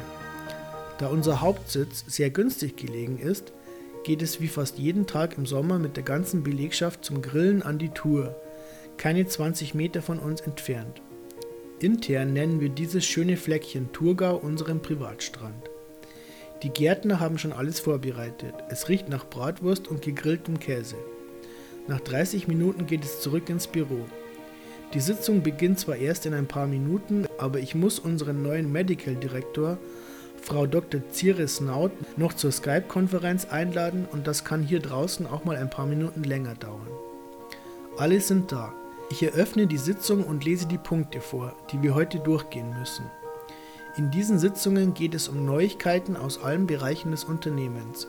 Da 0.97 1.07
unser 1.07 1.41
Hauptsitz 1.41 2.03
sehr 2.07 2.29
günstig 2.29 2.77
gelegen 2.77 3.19
ist, 3.19 3.53
geht 4.03 4.21
es 4.21 4.39
wie 4.39 4.47
fast 4.47 4.77
jeden 4.77 5.07
Tag 5.07 5.37
im 5.37 5.45
Sommer 5.45 5.79
mit 5.79 5.97
der 5.97 6.03
ganzen 6.03 6.43
Belegschaft 6.43 7.03
zum 7.03 7.21
Grillen 7.21 7.63
an 7.63 7.79
die 7.79 7.89
Tour, 7.89 8.35
keine 8.97 9.25
20 9.25 9.73
Meter 9.73 10.01
von 10.01 10.19
uns 10.19 10.41
entfernt. 10.41 11.01
Intern 11.79 12.33
nennen 12.33 12.59
wir 12.61 12.69
dieses 12.69 13.05
schöne 13.05 13.37
Fleckchen 13.37 13.91
Thurgau 13.91 14.37
unseren 14.37 14.81
Privatstrand. 14.81 15.69
Die 16.63 16.69
Gärtner 16.69 17.19
haben 17.19 17.37
schon 17.37 17.51
alles 17.51 17.79
vorbereitet. 17.79 18.55
Es 18.69 18.87
riecht 18.89 19.09
nach 19.09 19.25
Bratwurst 19.25 19.87
und 19.87 20.01
gegrilltem 20.01 20.59
Käse. 20.59 20.95
Nach 21.87 21.99
30 21.99 22.47
Minuten 22.47 22.87
geht 22.87 23.03
es 23.03 23.21
zurück 23.21 23.49
ins 23.49 23.67
Büro. 23.67 24.05
Die 24.93 24.99
Sitzung 25.01 25.43
beginnt 25.43 25.79
zwar 25.79 25.97
erst 25.97 26.25
in 26.25 26.33
ein 26.33 26.47
paar 26.47 26.67
Minuten, 26.67 27.27
aber 27.37 27.59
ich 27.59 27.75
muss 27.75 27.99
unseren 27.99 28.41
neuen 28.41 28.71
Medical 28.71 29.15
Director, 29.15 29.77
Frau 30.41 30.65
Dr. 30.65 31.01
Ciris 31.11 31.59
Naut, 31.59 31.91
noch 32.17 32.33
zur 32.33 32.51
Skype-Konferenz 32.51 33.45
einladen 33.45 34.07
und 34.11 34.25
das 34.25 34.45
kann 34.45 34.63
hier 34.63 34.79
draußen 34.79 35.27
auch 35.27 35.43
mal 35.43 35.57
ein 35.57 35.69
paar 35.69 35.85
Minuten 35.85 36.23
länger 36.23 36.55
dauern. 36.55 36.87
Alle 37.97 38.21
sind 38.21 38.51
da. 38.51 38.73
Ich 39.09 39.21
eröffne 39.21 39.67
die 39.67 39.77
Sitzung 39.77 40.23
und 40.23 40.45
lese 40.45 40.67
die 40.67 40.79
Punkte 40.79 41.21
vor, 41.21 41.53
die 41.71 41.81
wir 41.83 41.93
heute 41.93 42.19
durchgehen 42.19 42.75
müssen. 42.79 43.05
In 43.97 44.09
diesen 44.09 44.39
Sitzungen 44.39 44.95
geht 44.95 45.13
es 45.13 45.29
um 45.29 45.45
Neuigkeiten 45.45 46.17
aus 46.17 46.43
allen 46.43 46.65
Bereichen 46.65 47.11
des 47.11 47.23
Unternehmens. 47.23 48.07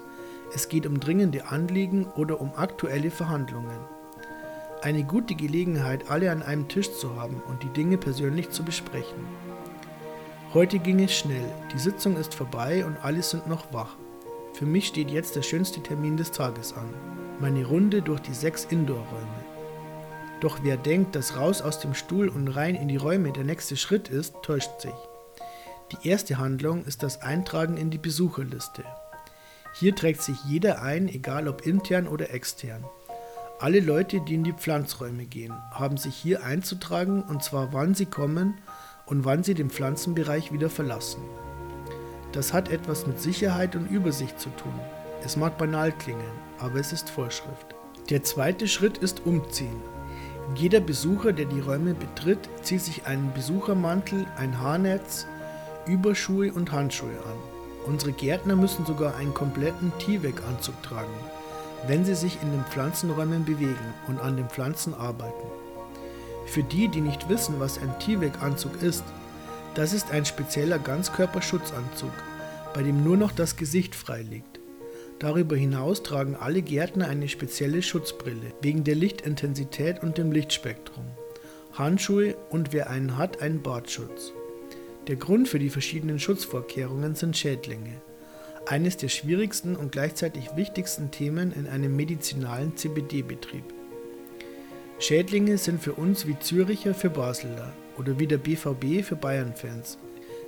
Es 0.54 0.68
geht 0.68 0.86
um 0.86 0.98
dringende 0.98 1.48
Anliegen 1.48 2.06
oder 2.16 2.40
um 2.40 2.52
aktuelle 2.56 3.10
Verhandlungen. 3.10 3.78
Eine 4.80 5.04
gute 5.04 5.34
Gelegenheit, 5.34 6.10
alle 6.10 6.30
an 6.32 6.42
einem 6.42 6.66
Tisch 6.66 6.90
zu 6.92 7.14
haben 7.16 7.42
und 7.46 7.62
die 7.62 7.68
Dinge 7.68 7.98
persönlich 7.98 8.50
zu 8.50 8.64
besprechen. 8.64 9.26
Heute 10.54 10.78
ging 10.78 11.00
es 11.00 11.14
schnell, 11.14 11.52
die 11.74 11.78
Sitzung 11.78 12.16
ist 12.16 12.34
vorbei 12.34 12.86
und 12.86 12.96
alle 13.04 13.22
sind 13.22 13.46
noch 13.46 13.72
wach. 13.72 13.96
Für 14.54 14.64
mich 14.64 14.88
steht 14.88 15.10
jetzt 15.10 15.36
der 15.36 15.42
schönste 15.42 15.82
Termin 15.82 16.16
des 16.16 16.30
Tages 16.30 16.72
an, 16.72 16.88
meine 17.38 17.66
Runde 17.66 18.00
durch 18.00 18.20
die 18.20 18.34
sechs 18.34 18.64
Indoor-Räume. 18.64 19.45
Doch 20.40 20.58
wer 20.62 20.76
denkt, 20.76 21.16
dass 21.16 21.36
raus 21.36 21.62
aus 21.62 21.80
dem 21.80 21.94
Stuhl 21.94 22.28
und 22.28 22.48
rein 22.48 22.74
in 22.74 22.88
die 22.88 22.96
Räume 22.96 23.32
der 23.32 23.44
nächste 23.44 23.76
Schritt 23.76 24.08
ist, 24.08 24.34
täuscht 24.42 24.80
sich. 24.80 24.94
Die 25.92 26.08
erste 26.08 26.38
Handlung 26.38 26.84
ist 26.84 27.02
das 27.02 27.22
Eintragen 27.22 27.76
in 27.76 27.90
die 27.90 27.98
Besucherliste. 27.98 28.84
Hier 29.72 29.94
trägt 29.94 30.22
sich 30.22 30.36
jeder 30.44 30.82
ein, 30.82 31.08
egal 31.08 31.48
ob 31.48 31.66
intern 31.66 32.08
oder 32.08 32.30
extern. 32.30 32.84
Alle 33.58 33.80
Leute, 33.80 34.20
die 34.20 34.34
in 34.34 34.44
die 34.44 34.52
Pflanzräume 34.52 35.24
gehen, 35.24 35.54
haben 35.70 35.96
sich 35.96 36.14
hier 36.14 36.44
einzutragen 36.44 37.22
und 37.22 37.42
zwar 37.42 37.72
wann 37.72 37.94
sie 37.94 38.06
kommen 38.06 38.58
und 39.06 39.24
wann 39.24 39.44
sie 39.44 39.54
den 39.54 39.70
Pflanzenbereich 39.70 40.52
wieder 40.52 40.68
verlassen. 40.68 41.22
Das 42.32 42.52
hat 42.52 42.68
etwas 42.68 43.06
mit 43.06 43.20
Sicherheit 43.20 43.76
und 43.76 43.86
Übersicht 43.90 44.38
zu 44.38 44.50
tun. 44.50 44.78
Es 45.24 45.36
mag 45.36 45.56
banal 45.56 45.92
klingen, 45.92 46.20
aber 46.58 46.80
es 46.80 46.92
ist 46.92 47.08
Vorschrift. 47.08 47.74
Der 48.10 48.22
zweite 48.22 48.68
Schritt 48.68 48.98
ist 48.98 49.24
Umziehen. 49.24 49.80
Jeder 50.54 50.80
Besucher, 50.80 51.32
der 51.32 51.46
die 51.46 51.60
Räume 51.60 51.94
betritt, 51.94 52.48
zieht 52.62 52.80
sich 52.80 53.06
einen 53.06 53.32
Besuchermantel, 53.34 54.26
ein 54.36 54.60
Haarnetz, 54.60 55.26
Überschuhe 55.86 56.52
und 56.52 56.72
Handschuhe 56.72 57.10
an. 57.10 57.36
Unsere 57.86 58.12
Gärtner 58.12 58.56
müssen 58.56 58.86
sogar 58.86 59.16
einen 59.16 59.34
kompletten 59.34 59.92
T-Weg-Anzug 59.98 60.80
tragen 60.82 61.14
wenn 61.86 62.04
sie 62.04 62.14
sich 62.14 62.40
in 62.42 62.50
den 62.50 62.64
Pflanzenräumen 62.64 63.44
bewegen 63.44 63.94
und 64.08 64.20
an 64.20 64.36
den 64.36 64.48
Pflanzen 64.48 64.94
arbeiten. 64.94 65.48
Für 66.46 66.62
die, 66.62 66.88
die 66.88 67.00
nicht 67.00 67.28
wissen, 67.28 67.58
was 67.58 67.78
ein 67.78 67.98
T-Weg-Anzug 67.98 68.82
ist, 68.82 69.04
das 69.74 69.92
ist 69.92 70.10
ein 70.10 70.24
spezieller 70.24 70.78
Ganzkörperschutzanzug, 70.78 72.12
bei 72.72 72.82
dem 72.82 73.04
nur 73.04 73.16
noch 73.16 73.32
das 73.32 73.56
Gesicht 73.56 73.94
frei 73.94 74.22
liegt. 74.22 74.55
Darüber 75.18 75.56
hinaus 75.56 76.02
tragen 76.02 76.36
alle 76.36 76.62
Gärtner 76.62 77.08
eine 77.08 77.28
spezielle 77.28 77.82
Schutzbrille 77.82 78.52
wegen 78.60 78.84
der 78.84 78.94
Lichtintensität 78.94 80.02
und 80.02 80.18
dem 80.18 80.30
Lichtspektrum, 80.30 81.04
Handschuhe 81.72 82.36
und 82.50 82.72
wer 82.72 82.90
einen 82.90 83.16
hat, 83.16 83.40
einen 83.40 83.62
Bartschutz. 83.62 84.32
Der 85.08 85.16
Grund 85.16 85.48
für 85.48 85.58
die 85.58 85.70
verschiedenen 85.70 86.18
Schutzvorkehrungen 86.18 87.14
sind 87.14 87.36
Schädlinge 87.36 88.00
eines 88.66 88.96
der 88.96 89.08
schwierigsten 89.08 89.76
und 89.76 89.92
gleichzeitig 89.92 90.56
wichtigsten 90.56 91.10
Themen 91.10 91.52
in 91.52 91.66
einem 91.68 91.94
medizinalen 91.94 92.76
CBD-Betrieb. 92.76 93.64
Schädlinge 94.98 95.58
sind 95.58 95.82
für 95.82 95.92
uns 95.92 96.26
wie 96.26 96.38
Züricher 96.38 96.94
für 96.94 97.10
Basler 97.10 97.72
oder 97.98 98.18
wie 98.18 98.26
der 98.26 98.38
BVB 98.38 99.04
für 99.04 99.16
Bayern-Fans. 99.16 99.98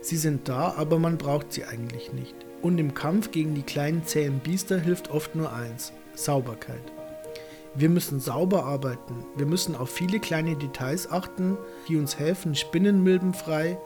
Sie 0.00 0.16
sind 0.16 0.48
da, 0.48 0.74
aber 0.76 0.98
man 0.98 1.18
braucht 1.18 1.52
sie 1.52 1.64
eigentlich 1.64 2.12
nicht. 2.12 2.34
Und 2.60 2.78
im 2.78 2.94
Kampf 2.94 3.30
gegen 3.30 3.54
die 3.54 3.62
kleinen 3.62 4.04
zähen 4.04 4.40
Biester 4.40 4.78
hilft 4.78 5.10
oft 5.10 5.34
nur 5.34 5.52
eins: 5.52 5.92
Sauberkeit. 6.14 6.92
Wir 7.74 7.88
müssen 7.88 8.18
sauber 8.18 8.64
arbeiten, 8.64 9.24
wir 9.36 9.46
müssen 9.46 9.76
auf 9.76 9.90
viele 9.90 10.18
kleine 10.18 10.56
Details 10.56 11.10
achten, 11.10 11.56
die 11.86 11.96
uns 11.96 12.18
helfen, 12.18 12.54
spinnenmilbenfrei 12.54 13.78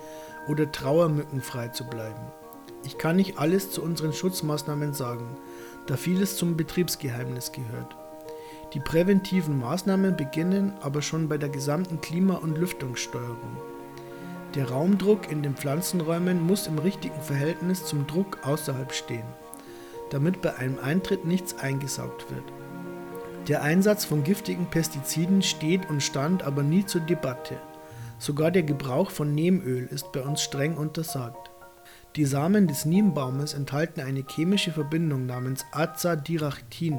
oder 0.48 0.70
trauermückenfrei 0.70 1.68
zu 1.68 1.85
bleiben. 1.85 2.22
Ich 2.85 2.96
kann 2.96 3.16
nicht 3.16 3.38
alles 3.38 3.70
zu 3.70 3.82
unseren 3.82 4.12
Schutzmaßnahmen 4.12 4.94
sagen, 4.94 5.37
da 5.87 5.96
vieles 5.96 6.37
zum 6.37 6.56
Betriebsgeheimnis 6.56 7.52
gehört. 7.52 7.96
Die 8.72 8.80
präventiven 8.80 9.58
Maßnahmen 9.58 10.16
beginnen 10.16 10.72
aber 10.80 11.02
schon 11.02 11.28
bei 11.28 11.37
der 11.37 11.50
gesamten 11.50 12.00
Klima- 12.00 12.37
und 12.37 12.56
Lüftungssteuerung. 12.56 13.58
Der 14.55 14.69
Raumdruck 14.69 15.33
in 15.33 15.43
den 15.43 15.57
Pflanzenräumen 15.57 16.41
muss 16.41 16.67
im 16.67 16.79
richtigen 16.79 17.21
Verhältnis 17.23 17.87
zum 17.87 18.07
Druck 18.07 18.38
außerhalb 18.43 18.93
stehen, 18.93 19.25
damit 20.11 20.43
bei 20.43 20.55
einem 20.57 20.79
Eintritt 20.79 21.25
nichts 21.25 21.59
eingesaugt 21.59 22.31
wird. 22.31 22.45
Der 23.49 23.62
Einsatz 23.62 24.05
von 24.05 24.23
giftigen 24.25 24.67
Pestiziden 24.67 25.41
steht 25.41 25.88
und 25.88 26.03
stand 26.03 26.43
aber 26.43 26.62
nie 26.62 26.85
zur 26.85 27.01
Debatte. 27.01 27.57
Sogar 28.19 28.51
der 28.51 28.62
Gebrauch 28.62 29.11
von 29.11 29.35
Nehmöl 29.35 29.87
ist 29.87 30.12
bei 30.12 30.21
uns 30.21 30.43
streng 30.43 30.77
untersagt. 30.77 31.51
Die 32.15 32.27
Samen 32.27 32.69
des 32.69 32.85
Niembaumes 32.85 33.55
enthalten 33.55 34.03
eine 34.03 34.23
chemische 34.29 34.71
Verbindung 34.71 35.25
namens 35.25 35.65
Azadirachtin. 35.73 36.99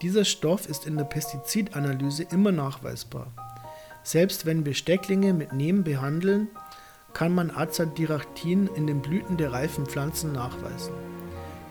Dieser 0.00 0.24
Stoff 0.24 0.70
ist 0.70 0.86
in 0.86 0.96
der 0.96 1.04
Pestizidanalyse 1.04 2.24
immer 2.24 2.50
nachweisbar. 2.50 3.26
Selbst 4.02 4.46
wenn 4.46 4.64
wir 4.66 4.74
Stecklinge 4.74 5.32
mit 5.32 5.52
Neem 5.52 5.84
behandeln, 5.84 6.48
kann 7.14 7.34
man 7.34 7.50
Azadirachtin 7.50 8.68
in 8.74 8.86
den 8.86 9.00
Blüten 9.00 9.36
der 9.36 9.52
reifen 9.52 9.86
Pflanzen 9.86 10.32
nachweisen. 10.32 10.94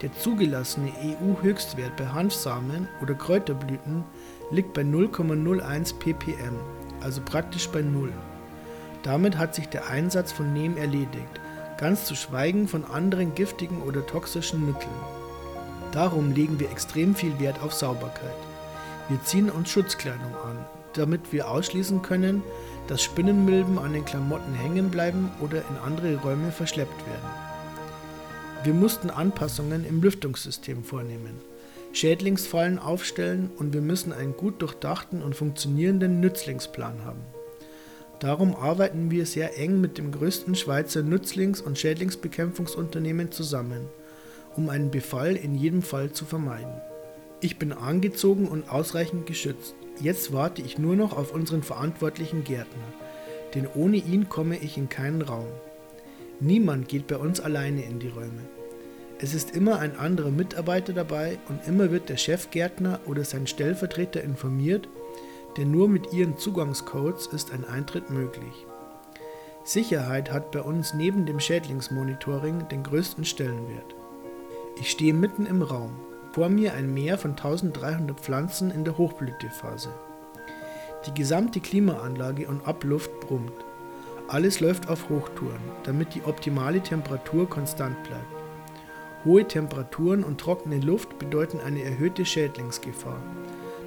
Der 0.01 0.11
zugelassene 0.13 0.91
EU-Höchstwert 1.21 1.95
bei 1.97 2.07
Hanfsamen 2.07 2.87
oder 3.01 3.13
Kräuterblüten 3.13 4.03
liegt 4.49 4.73
bei 4.73 4.81
0,01 4.81 5.99
ppm, 5.99 6.55
also 7.01 7.21
praktisch 7.23 7.69
bei 7.69 7.81
Null. 7.81 8.11
Damit 9.03 9.37
hat 9.37 9.55
sich 9.55 9.67
der 9.67 9.87
Einsatz 9.87 10.31
von 10.31 10.53
Neem 10.53 10.77
erledigt 10.77 11.41
ganz 11.81 12.05
zu 12.05 12.15
schweigen 12.15 12.67
von 12.67 12.85
anderen 12.85 13.33
giftigen 13.33 13.81
oder 13.81 14.05
toxischen 14.05 14.65
Mitteln. 14.65 14.89
Darum 15.91 16.31
legen 16.31 16.59
wir 16.59 16.69
extrem 16.69 17.15
viel 17.15 17.37
Wert 17.39 17.59
auf 17.63 17.73
Sauberkeit. 17.73 18.37
Wir 19.09 19.21
ziehen 19.23 19.49
uns 19.49 19.71
Schutzkleidung 19.71 20.35
an, 20.45 20.63
damit 20.93 21.31
wir 21.31 21.49
ausschließen 21.49 22.01
können, 22.01 22.43
dass 22.87 23.01
Spinnenmilben 23.01 23.77
an 23.79 23.93
den 23.93 24.05
Klamotten 24.05 24.53
hängen 24.53 24.89
bleiben 24.89 25.31
oder 25.39 25.57
in 25.57 25.77
andere 25.85 26.17
Räume 26.17 26.51
verschleppt 26.51 27.05
werden. 27.07 27.29
Wir 28.63 28.73
mussten 28.73 29.09
Anpassungen 29.09 29.85
im 29.85 30.01
Lüftungssystem 30.01 30.83
vornehmen, 30.83 31.39
Schädlingsfallen 31.93 32.79
aufstellen 32.79 33.49
und 33.57 33.73
wir 33.73 33.81
müssen 33.81 34.13
einen 34.13 34.37
gut 34.37 34.61
durchdachten 34.61 35.21
und 35.21 35.35
funktionierenden 35.35 36.19
Nützlingsplan 36.19 37.03
haben. 37.03 37.21
Darum 38.19 38.55
arbeiten 38.55 39.09
wir 39.09 39.25
sehr 39.25 39.57
eng 39.57 39.81
mit 39.81 39.97
dem 39.97 40.11
größten 40.11 40.53
Schweizer 40.53 41.01
Nützlings- 41.01 41.59
und 41.59 41.79
Schädlingsbekämpfungsunternehmen 41.79 43.31
zusammen, 43.31 43.87
um 44.55 44.69
einen 44.69 44.91
Befall 44.91 45.35
in 45.35 45.55
jedem 45.55 45.81
Fall 45.81 46.11
zu 46.11 46.25
vermeiden. 46.25 46.81
Ich 47.39 47.57
bin 47.57 47.73
angezogen 47.73 48.47
und 48.47 48.69
ausreichend 48.69 49.25
geschützt. 49.25 49.73
Jetzt 50.01 50.33
warte 50.33 50.63
ich 50.63 50.79
nur 50.79 50.95
noch 50.95 51.15
auf 51.15 51.31
unseren 51.31 51.61
verantwortlichen 51.61 52.43
Gärtner, 52.43 52.83
denn 53.53 53.67
ohne 53.75 53.97
ihn 53.97 54.29
komme 54.29 54.57
ich 54.57 54.77
in 54.77 54.89
keinen 54.89 55.21
Raum. 55.21 55.47
Niemand 56.39 56.87
geht 56.87 57.05
bei 57.05 57.17
uns 57.17 57.39
alleine 57.39 57.83
in 57.83 57.99
die 57.99 58.07
Räume. 58.07 58.41
Es 59.19 59.35
ist 59.35 59.55
immer 59.55 59.77
ein 59.77 59.95
anderer 59.95 60.31
Mitarbeiter 60.31 60.93
dabei 60.93 61.37
und 61.47 61.67
immer 61.67 61.91
wird 61.91 62.09
der 62.09 62.17
Chefgärtner 62.17 62.99
oder 63.05 63.23
sein 63.23 63.45
Stellvertreter 63.45 64.23
informiert, 64.23 64.89
denn 65.57 65.69
nur 65.69 65.87
mit 65.87 66.11
ihren 66.11 66.35
Zugangscodes 66.35 67.27
ist 67.27 67.51
ein 67.51 67.63
Eintritt 67.63 68.09
möglich. 68.09 68.65
Sicherheit 69.63 70.31
hat 70.31 70.49
bei 70.51 70.61
uns 70.61 70.95
neben 70.95 71.27
dem 71.27 71.39
Schädlingsmonitoring 71.39 72.67
den 72.69 72.81
größten 72.81 73.25
Stellenwert. 73.25 73.93
Ich 74.79 74.89
stehe 74.89 75.13
mitten 75.13 75.45
im 75.45 75.61
Raum, 75.61 75.91
vor 76.31 76.49
mir 76.49 76.73
ein 76.73 76.93
Meer 76.93 77.17
von 77.17 77.31
1300 77.31 78.19
Pflanzen 78.19 78.71
in 78.71 78.85
der 78.85 78.97
Hochblütephase. 78.97 79.89
Die 81.05 81.13
gesamte 81.13 81.59
Klimaanlage 81.59 82.47
und 82.47 82.65
Abluft 82.67 83.11
brummt. 83.19 83.53
Alles 84.27 84.59
läuft 84.59 84.87
auf 84.87 85.09
Hochtouren, 85.09 85.61
damit 85.83 86.15
die 86.15 86.23
optimale 86.23 86.81
Temperatur 86.81 87.49
konstant 87.49 88.01
bleibt. 88.03 88.41
Hohe 89.25 89.45
Temperaturen 89.47 90.23
und 90.23 90.39
trockene 90.39 90.79
Luft 90.79 91.19
bedeuten 91.19 91.59
eine 91.59 91.83
erhöhte 91.83 92.25
Schädlingsgefahr. 92.25 93.21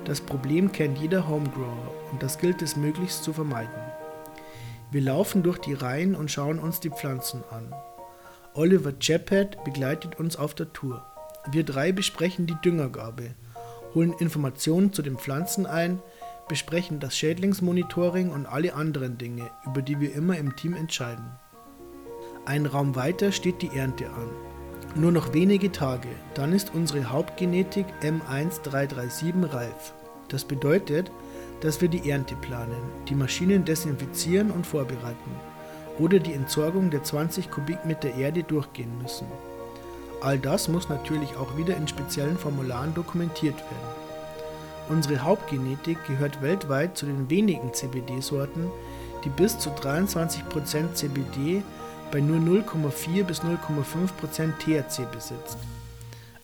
Das 0.05 0.21
Problem 0.21 0.71
kennt 0.71 0.99
jeder 0.99 1.29
Homegrower 1.29 1.95
und 2.13 2.23
das 2.23 2.39
gilt 2.39 2.61
es 2.61 2.77
möglichst 2.77 3.25
zu 3.25 3.33
vermeiden. 3.33 3.81
Wir 4.91 5.01
laufen 5.01 5.43
durch 5.43 5.59
die 5.59 5.73
Reihen 5.73 6.15
und 6.15 6.31
schauen 6.31 6.59
uns 6.59 6.79
die 6.79 6.91
Pflanzen 6.91 7.43
an. 7.51 7.75
Oliver 8.53 8.93
Chaphat 9.01 9.65
begleitet 9.65 10.21
uns 10.21 10.37
auf 10.37 10.55
der 10.55 10.73
Tour. 10.73 11.05
Wir 11.51 11.65
drei 11.65 11.93
besprechen 11.93 12.47
die 12.47 12.57
Düngergabe, 12.65 13.35
holen 13.95 14.15
Informationen 14.19 14.93
zu 14.93 15.03
den 15.03 15.19
Pflanzen 15.19 15.67
ein, 15.67 16.01
besprechen 16.49 17.01
das 17.01 17.17
Schädlingsmonitoring 17.17 18.31
und 18.31 18.47
alle 18.47 18.75
anderen 18.75 19.19
Dinge, 19.19 19.51
über 19.67 19.83
die 19.83 20.01
wir 20.01 20.15
immer 20.15 20.37
im 20.37 20.57
Team 20.57 20.75
entscheiden. 20.75 21.25
Ein 22.47 22.67
Raum 22.67 22.95
weiter 22.95 23.33
steht 23.33 23.63
die 23.63 23.75
Ernte 23.75 24.07
an. 24.07 24.29
Nur 24.97 25.13
noch 25.13 25.33
wenige 25.33 25.73
Tage, 25.73 26.09
dann 26.35 26.53
ist 26.53 26.75
unsere 26.75 27.11
Hauptgenetik 27.11 27.87
M1337 28.03 29.53
reif. 29.53 29.93
Das 30.29 30.45
bedeutet, 30.45 31.11
dass 31.61 31.81
wir 31.81 31.89
die 31.89 32.11
Ernte 32.11 32.37
planen, 32.37 32.83
die 33.09 33.15
Maschinen 33.15 33.65
desinfizieren 33.65 34.51
und 34.51 34.67
vorbereiten 34.67 35.31
oder 35.99 36.19
die 36.19 36.33
Entsorgung 36.33 36.91
der 36.91 37.03
20 37.03 37.51
Kubikmeter 37.51 38.15
Erde 38.15 38.43
durchgehen 38.43 38.99
müssen. 39.01 39.27
All 40.25 40.39
das 40.39 40.69
muss 40.69 40.89
natürlich 40.89 41.37
auch 41.37 41.59
wieder 41.59 41.77
in 41.77 41.87
speziellen 41.87 42.39
Formularen 42.39 42.95
dokumentiert 42.95 43.57
werden. 43.57 44.05
Unsere 44.89 45.19
Hauptgenetik 45.19 45.99
gehört 46.07 46.41
weltweit 46.41 46.97
zu 46.97 47.05
den 47.05 47.29
wenigen 47.29 47.75
CBD-Sorten, 47.75 48.71
die 49.23 49.29
bis 49.29 49.59
zu 49.59 49.69
23% 49.69 50.95
CBD 50.95 51.63
bei 52.11 52.21
nur 52.21 52.39
0,4 52.39 53.25
bis 53.25 53.43
0,5% 53.43 54.53
THC 54.61 55.13
besitzt. 55.13 55.59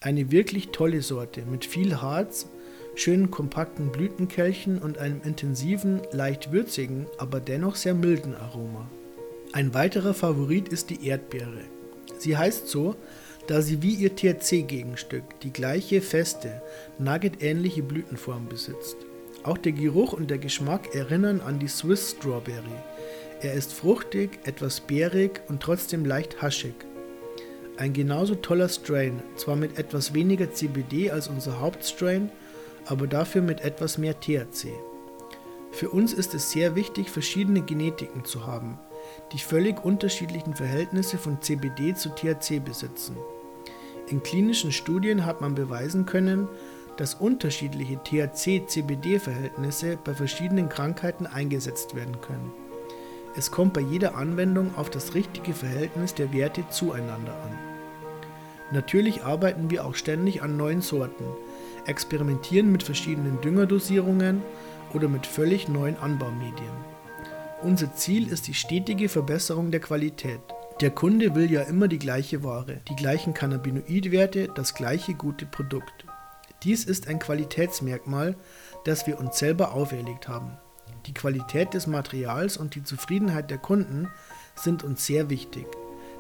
Eine 0.00 0.30
wirklich 0.30 0.72
tolle 0.72 1.00
Sorte 1.00 1.42
mit 1.50 1.64
viel 1.64 2.02
Harz, 2.02 2.48
schönen 2.96 3.30
kompakten 3.30 3.92
Blütenkelchen 3.92 4.78
und 4.78 4.98
einem 4.98 5.22
intensiven, 5.24 6.02
leicht 6.12 6.52
würzigen, 6.52 7.06
aber 7.16 7.40
dennoch 7.40 7.76
sehr 7.76 7.94
milden 7.94 8.34
Aroma. 8.34 8.90
Ein 9.54 9.72
weiterer 9.72 10.12
Favorit 10.12 10.68
ist 10.68 10.90
die 10.90 11.06
Erdbeere. 11.06 11.64
Sie 12.18 12.36
heißt 12.36 12.68
so, 12.68 12.94
da 13.50 13.62
sie 13.62 13.82
wie 13.82 13.94
ihr 13.94 14.14
THC-Gegenstück 14.14 15.24
die 15.42 15.52
gleiche 15.52 16.00
feste, 16.02 16.62
nugget-ähnliche 17.00 17.82
Blütenform 17.82 18.46
besitzt. 18.46 18.96
Auch 19.42 19.58
der 19.58 19.72
Geruch 19.72 20.12
und 20.12 20.30
der 20.30 20.38
Geschmack 20.38 20.94
erinnern 20.94 21.40
an 21.40 21.58
die 21.58 21.66
Swiss 21.66 22.12
Strawberry. 22.12 22.78
Er 23.42 23.54
ist 23.54 23.72
fruchtig, 23.72 24.38
etwas 24.44 24.78
beerig 24.78 25.40
und 25.48 25.60
trotzdem 25.60 26.04
leicht 26.04 26.40
haschig. 26.40 26.74
Ein 27.76 27.92
genauso 27.92 28.36
toller 28.36 28.68
Strain, 28.68 29.20
zwar 29.34 29.56
mit 29.56 29.80
etwas 29.80 30.14
weniger 30.14 30.52
CBD 30.52 31.10
als 31.10 31.26
unser 31.26 31.58
Hauptstrain, 31.58 32.30
aber 32.86 33.08
dafür 33.08 33.42
mit 33.42 33.62
etwas 33.62 33.98
mehr 33.98 34.20
THC. 34.20 34.68
Für 35.72 35.90
uns 35.90 36.12
ist 36.12 36.34
es 36.34 36.52
sehr 36.52 36.76
wichtig, 36.76 37.10
verschiedene 37.10 37.62
Genetiken 37.62 38.24
zu 38.24 38.46
haben, 38.46 38.78
die 39.32 39.40
völlig 39.40 39.84
unterschiedlichen 39.84 40.54
Verhältnisse 40.54 41.18
von 41.18 41.42
CBD 41.42 41.96
zu 41.96 42.10
THC 42.10 42.60
besitzen. 42.60 43.16
In 44.10 44.22
klinischen 44.24 44.72
Studien 44.72 45.24
hat 45.24 45.40
man 45.40 45.54
beweisen 45.54 46.04
können, 46.04 46.48
dass 46.96 47.14
unterschiedliche 47.14 47.96
THC-CBD-Verhältnisse 48.02 49.96
bei 50.02 50.14
verschiedenen 50.14 50.68
Krankheiten 50.68 51.26
eingesetzt 51.26 51.94
werden 51.94 52.20
können. 52.20 52.52
Es 53.36 53.52
kommt 53.52 53.72
bei 53.72 53.80
jeder 53.80 54.16
Anwendung 54.16 54.74
auf 54.74 54.90
das 54.90 55.14
richtige 55.14 55.54
Verhältnis 55.54 56.12
der 56.14 56.32
Werte 56.32 56.68
zueinander 56.70 57.34
an. 57.34 57.56
Natürlich 58.72 59.22
arbeiten 59.22 59.70
wir 59.70 59.84
auch 59.84 59.94
ständig 59.94 60.42
an 60.42 60.56
neuen 60.56 60.80
Sorten, 60.82 61.24
experimentieren 61.86 62.72
mit 62.72 62.82
verschiedenen 62.82 63.40
Düngerdosierungen 63.40 64.42
oder 64.92 65.08
mit 65.08 65.24
völlig 65.24 65.68
neuen 65.68 65.96
Anbaumedien. 65.98 66.74
Unser 67.62 67.94
Ziel 67.94 68.30
ist 68.30 68.48
die 68.48 68.54
stetige 68.54 69.08
Verbesserung 69.08 69.70
der 69.70 69.80
Qualität. 69.80 70.40
Der 70.80 70.90
Kunde 70.90 71.34
will 71.34 71.50
ja 71.50 71.60
immer 71.60 71.88
die 71.88 71.98
gleiche 71.98 72.42
Ware, 72.42 72.78
die 72.88 72.96
gleichen 72.96 73.34
Cannabinoidwerte, 73.34 74.48
das 74.48 74.72
gleiche 74.72 75.12
gute 75.12 75.44
Produkt. 75.44 76.06
Dies 76.62 76.84
ist 76.84 77.06
ein 77.06 77.18
Qualitätsmerkmal, 77.18 78.34
das 78.86 79.06
wir 79.06 79.18
uns 79.18 79.38
selber 79.38 79.74
auferlegt 79.74 80.26
haben. 80.26 80.52
Die 81.04 81.12
Qualität 81.12 81.74
des 81.74 81.86
Materials 81.86 82.56
und 82.56 82.74
die 82.74 82.82
Zufriedenheit 82.82 83.50
der 83.50 83.58
Kunden 83.58 84.08
sind 84.54 84.82
uns 84.82 85.04
sehr 85.04 85.28
wichtig, 85.28 85.66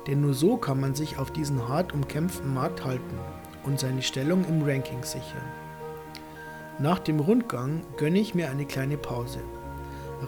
denn 0.06 0.20
nur 0.20 0.34
so 0.34 0.58
kann 0.58 0.78
man 0.78 0.94
sich 0.94 1.16
auf 1.16 1.32
diesen 1.32 1.66
hart 1.66 1.94
umkämpften 1.94 2.52
Markt 2.52 2.84
halten 2.84 3.18
und 3.64 3.80
seine 3.80 4.02
Stellung 4.02 4.44
im 4.46 4.62
Ranking 4.62 5.02
sichern. 5.04 5.48
Nach 6.78 6.98
dem 6.98 7.18
Rundgang 7.18 7.80
gönne 7.96 8.18
ich 8.18 8.34
mir 8.34 8.50
eine 8.50 8.66
kleine 8.66 8.98
Pause. 8.98 9.40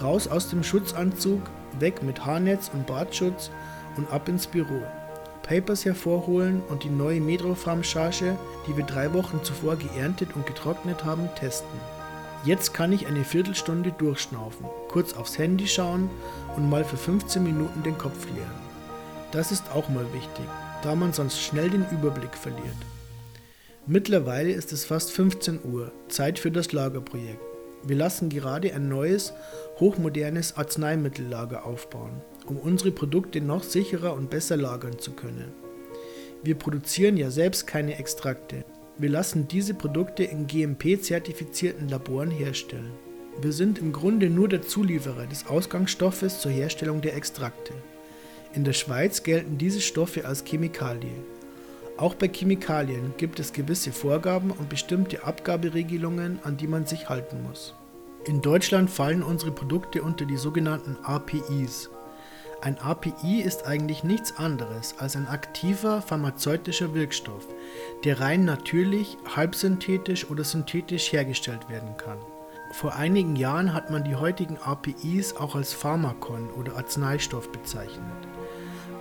Raus 0.01 0.27
aus 0.27 0.49
dem 0.49 0.64
Schutzanzug, 0.64 1.42
weg 1.79 2.03
mit 2.03 2.25
Haarnetz 2.25 2.71
und 2.73 2.87
Bartschutz 2.87 3.51
und 3.96 4.11
ab 4.12 4.28
ins 4.28 4.46
Büro. 4.46 4.83
Papers 5.42 5.85
hervorholen 5.85 6.62
und 6.68 6.85
die 6.85 6.90
neue 6.90 7.20
Medrofarm-Charge, 7.20 8.37
die 8.66 8.76
wir 8.76 8.85
drei 8.85 9.12
Wochen 9.12 9.40
zuvor 9.42 9.76
geerntet 9.76 10.35
und 10.35 10.46
getrocknet 10.46 11.05
haben, 11.05 11.28
testen. 11.38 11.78
Jetzt 12.44 12.74
kann 12.74 12.92
ich 12.92 13.07
eine 13.07 13.24
Viertelstunde 13.24 13.92
durchschnaufen, 13.92 14.66
kurz 14.88 15.14
aufs 15.14 15.38
Handy 15.38 15.68
schauen 15.68 16.11
und 16.57 16.68
mal 16.68 16.85
für 16.85 16.96
15 16.96 17.42
Minuten 17.42 17.83
den 17.83 17.98
Kopf 17.98 18.26
leeren. 18.26 18.72
Das 19.31 19.52
ist 19.52 19.70
auch 19.72 19.88
mal 19.88 20.07
wichtig, 20.12 20.46
da 20.83 20.94
man 20.94 21.12
sonst 21.12 21.40
schnell 21.40 21.70
den 21.70 21.87
Überblick 21.90 22.37
verliert. 22.37 22.76
Mittlerweile 23.87 24.52
ist 24.52 24.72
es 24.72 24.85
fast 24.85 25.11
15 25.12 25.61
Uhr, 25.64 25.92
Zeit 26.09 26.38
für 26.38 26.50
das 26.50 26.72
Lagerprojekt. 26.72 27.52
Wir 27.85 27.97
lassen 27.97 28.29
gerade 28.29 28.73
ein 28.75 28.88
neues, 28.88 29.33
hochmodernes 29.81 30.57
Arzneimittelager 30.57 31.66
aufbauen, 31.66 32.21
um 32.47 32.57
unsere 32.57 32.92
Produkte 32.92 33.40
noch 33.40 33.64
sicherer 33.64 34.14
und 34.14 34.31
besser 34.31 34.57
lagern 34.57 34.99
zu 34.99 35.12
können. 35.12 35.53
Wir 36.45 36.55
produzieren 36.55 37.16
ja 37.16 37.31
selbst 37.31 37.66
keine 37.66 37.99
Extrakte. 37.99 38.64
Wir 38.99 39.11
lassen 39.11 39.49
diese 39.49 39.75
Produkte 39.75 40.25
in 40.25 40.47
GMP-zertifizierten 40.47 41.88
Laboren 41.88 42.31
herstellen. 42.31 42.92
Wir 43.40 43.53
sind 43.53 43.79
im 43.79 43.92
Grunde 43.92 44.29
nur 44.29 44.49
der 44.49 44.62
Zulieferer 44.62 45.27
des 45.27 45.47
Ausgangsstoffes 45.47 46.40
zur 46.40 46.53
Herstellung 46.53 47.01
der 47.01 47.16
Extrakte. 47.16 47.73
In 48.55 48.64
der 48.64 48.75
Schweiz 48.75 49.23
gelten 49.23 49.57
diese 49.57 49.81
Stoffe 49.81 50.27
als 50.27 50.45
Chemikalie. 50.45 51.11
Auch 51.96 52.14
bei 52.14 52.28
Chemikalien 52.28 53.14
gibt 53.16 53.38
es 53.38 53.52
gewisse 53.52 53.92
Vorgaben 53.92 54.50
und 54.50 54.68
bestimmte 54.68 55.24
Abgaberegelungen, 55.24 56.40
an 56.42 56.57
die 56.57 56.66
man 56.66 56.87
sich 56.87 57.09
halten 57.09 57.42
muss. 57.42 57.74
In 58.24 58.40
Deutschland 58.40 58.88
fallen 58.88 59.22
unsere 59.22 59.52
Produkte 59.52 60.02
unter 60.02 60.24
die 60.24 60.37
sogenannten 60.37 60.96
APIs. 61.02 61.90
Ein 62.61 62.78
API 62.78 63.42
ist 63.42 63.66
eigentlich 63.66 64.05
nichts 64.05 64.37
anderes 64.37 64.94
als 64.98 65.16
ein 65.16 65.26
aktiver 65.26 66.00
pharmazeutischer 66.00 66.94
Wirkstoff, 66.94 67.48
der 68.05 68.20
rein 68.20 68.44
natürlich, 68.44 69.18
halbsynthetisch 69.35 70.31
oder 70.31 70.44
synthetisch 70.44 71.12
hergestellt 71.12 71.68
werden 71.68 71.96
kann. 71.96 72.18
Vor 72.72 72.94
einigen 72.94 73.37
Jahren 73.37 73.74
hat 73.74 73.90
man 73.90 74.05
die 74.05 74.16
heutigen 74.16 74.57
APIs 74.57 75.37
auch 75.37 75.57
als 75.57 75.74
Pharmakon 75.74 76.50
oder 76.52 76.76
Arzneistoff 76.76 77.50
bezeichnet. 77.50 78.32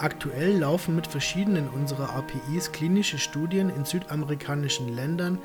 Aktuell 0.01 0.57
laufen 0.57 0.95
mit 0.95 1.05
verschiedenen 1.05 1.69
unserer 1.69 2.15
APIs 2.15 2.71
klinische 2.71 3.19
Studien 3.19 3.69
in 3.69 3.85
südamerikanischen 3.85 4.95
Ländern 4.95 5.37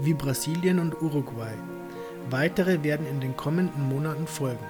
wie 0.00 0.14
Brasilien 0.14 0.80
und 0.80 1.00
Uruguay. 1.00 1.54
Weitere 2.28 2.82
werden 2.82 3.06
in 3.06 3.20
den 3.20 3.36
kommenden 3.36 3.88
Monaten 3.88 4.26
folgen. 4.26 4.64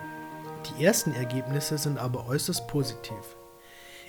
Die 0.66 0.85
ersten 0.85 1.14
Ergebnisse 1.14 1.79
sind 1.79 1.98
aber 1.98 2.26
äußerst 2.29 2.68
positiv. 2.68 3.35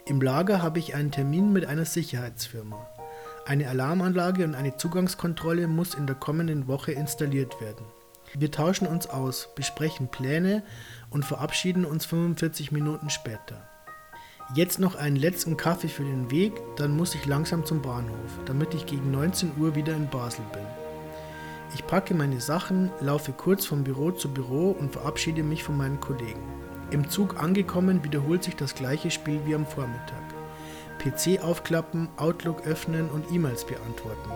Im 0.05 0.21
Lager 0.21 0.61
habe 0.61 0.79
ich 0.79 0.95
einen 0.95 1.11
Termin 1.11 1.53
mit 1.53 1.65
einer 1.65 1.85
Sicherheitsfirma. 1.85 2.85
Eine 3.45 3.69
Alarmanlage 3.69 4.43
und 4.43 4.53
eine 4.53 4.75
Zugangskontrolle 4.75 5.67
muss 5.67 5.93
in 5.93 6.07
der 6.07 6.17
kommenden 6.17 6.67
Woche 6.67 6.91
installiert 6.91 7.61
werden. 7.61 7.85
Wir 8.37 8.51
tauschen 8.51 8.85
uns 8.85 9.07
aus, 9.07 9.47
besprechen 9.55 10.09
Pläne 10.09 10.61
und 11.09 11.23
verabschieden 11.23 11.85
uns 11.85 12.05
45 12.05 12.73
Minuten 12.73 13.09
später. 13.09 13.70
Jetzt 14.53 14.79
noch 14.79 14.95
einen 14.95 15.15
letzten 15.15 15.55
Kaffee 15.55 15.87
für 15.87 16.03
den 16.03 16.29
Weg, 16.29 16.51
dann 16.75 16.97
muss 16.97 17.15
ich 17.15 17.25
langsam 17.25 17.63
zum 17.63 17.81
Bahnhof, 17.81 18.39
damit 18.45 18.73
ich 18.73 18.85
gegen 18.85 19.09
19 19.09 19.53
Uhr 19.57 19.75
wieder 19.75 19.95
in 19.95 20.09
Basel 20.09 20.43
bin. 20.51 20.65
Ich 21.73 21.87
packe 21.87 22.13
meine 22.13 22.41
Sachen, 22.41 22.91
laufe 22.99 23.31
kurz 23.31 23.65
vom 23.65 23.85
Büro 23.85 24.11
zu 24.11 24.27
Büro 24.27 24.71
und 24.71 24.91
verabschiede 24.91 25.41
mich 25.41 25.63
von 25.63 25.77
meinen 25.77 26.01
Kollegen. 26.01 26.43
Im 26.89 27.09
Zug 27.09 27.41
angekommen 27.41 28.03
wiederholt 28.03 28.43
sich 28.43 28.57
das 28.57 28.75
gleiche 28.75 29.09
Spiel 29.09 29.39
wie 29.45 29.55
am 29.55 29.65
Vormittag. 29.65 30.21
PC 30.99 31.41
aufklappen, 31.41 32.09
Outlook 32.17 32.67
öffnen 32.67 33.09
und 33.09 33.31
E-Mails 33.31 33.63
beantworten, 33.63 34.31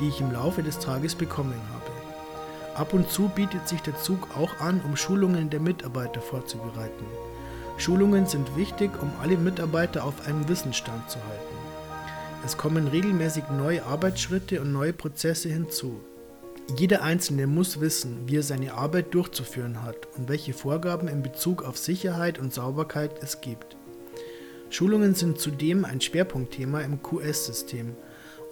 die 0.00 0.08
ich 0.08 0.20
im 0.20 0.32
Laufe 0.32 0.64
des 0.64 0.80
Tages 0.80 1.14
bekommen 1.14 1.60
habe. 1.72 2.76
Ab 2.76 2.92
und 2.94 3.08
zu 3.08 3.28
bietet 3.28 3.68
sich 3.68 3.80
der 3.80 3.96
Zug 3.96 4.26
auch 4.36 4.58
an, 4.58 4.80
um 4.80 4.96
Schulungen 4.96 5.50
der 5.50 5.60
Mitarbeiter 5.60 6.20
vorzubereiten. 6.20 7.04
Schulungen 7.82 8.26
sind 8.26 8.56
wichtig, 8.56 8.92
um 9.02 9.10
alle 9.20 9.36
Mitarbeiter 9.36 10.04
auf 10.04 10.28
einem 10.28 10.48
Wissensstand 10.48 11.10
zu 11.10 11.18
halten. 11.18 11.56
Es 12.46 12.56
kommen 12.56 12.86
regelmäßig 12.86 13.42
neue 13.58 13.84
Arbeitsschritte 13.84 14.60
und 14.60 14.70
neue 14.70 14.92
Prozesse 14.92 15.48
hinzu. 15.48 16.00
Jeder 16.76 17.02
Einzelne 17.02 17.48
muss 17.48 17.80
wissen, 17.80 18.18
wie 18.26 18.36
er 18.36 18.44
seine 18.44 18.74
Arbeit 18.74 19.12
durchzuführen 19.14 19.82
hat 19.82 19.96
und 20.16 20.28
welche 20.28 20.52
Vorgaben 20.52 21.08
in 21.08 21.24
Bezug 21.24 21.64
auf 21.64 21.76
Sicherheit 21.76 22.38
und 22.38 22.54
Sauberkeit 22.54 23.20
es 23.20 23.40
gibt. 23.40 23.76
Schulungen 24.70 25.16
sind 25.16 25.40
zudem 25.40 25.84
ein 25.84 26.00
Schwerpunktthema 26.00 26.82
im 26.82 27.02
QS-System 27.02 27.96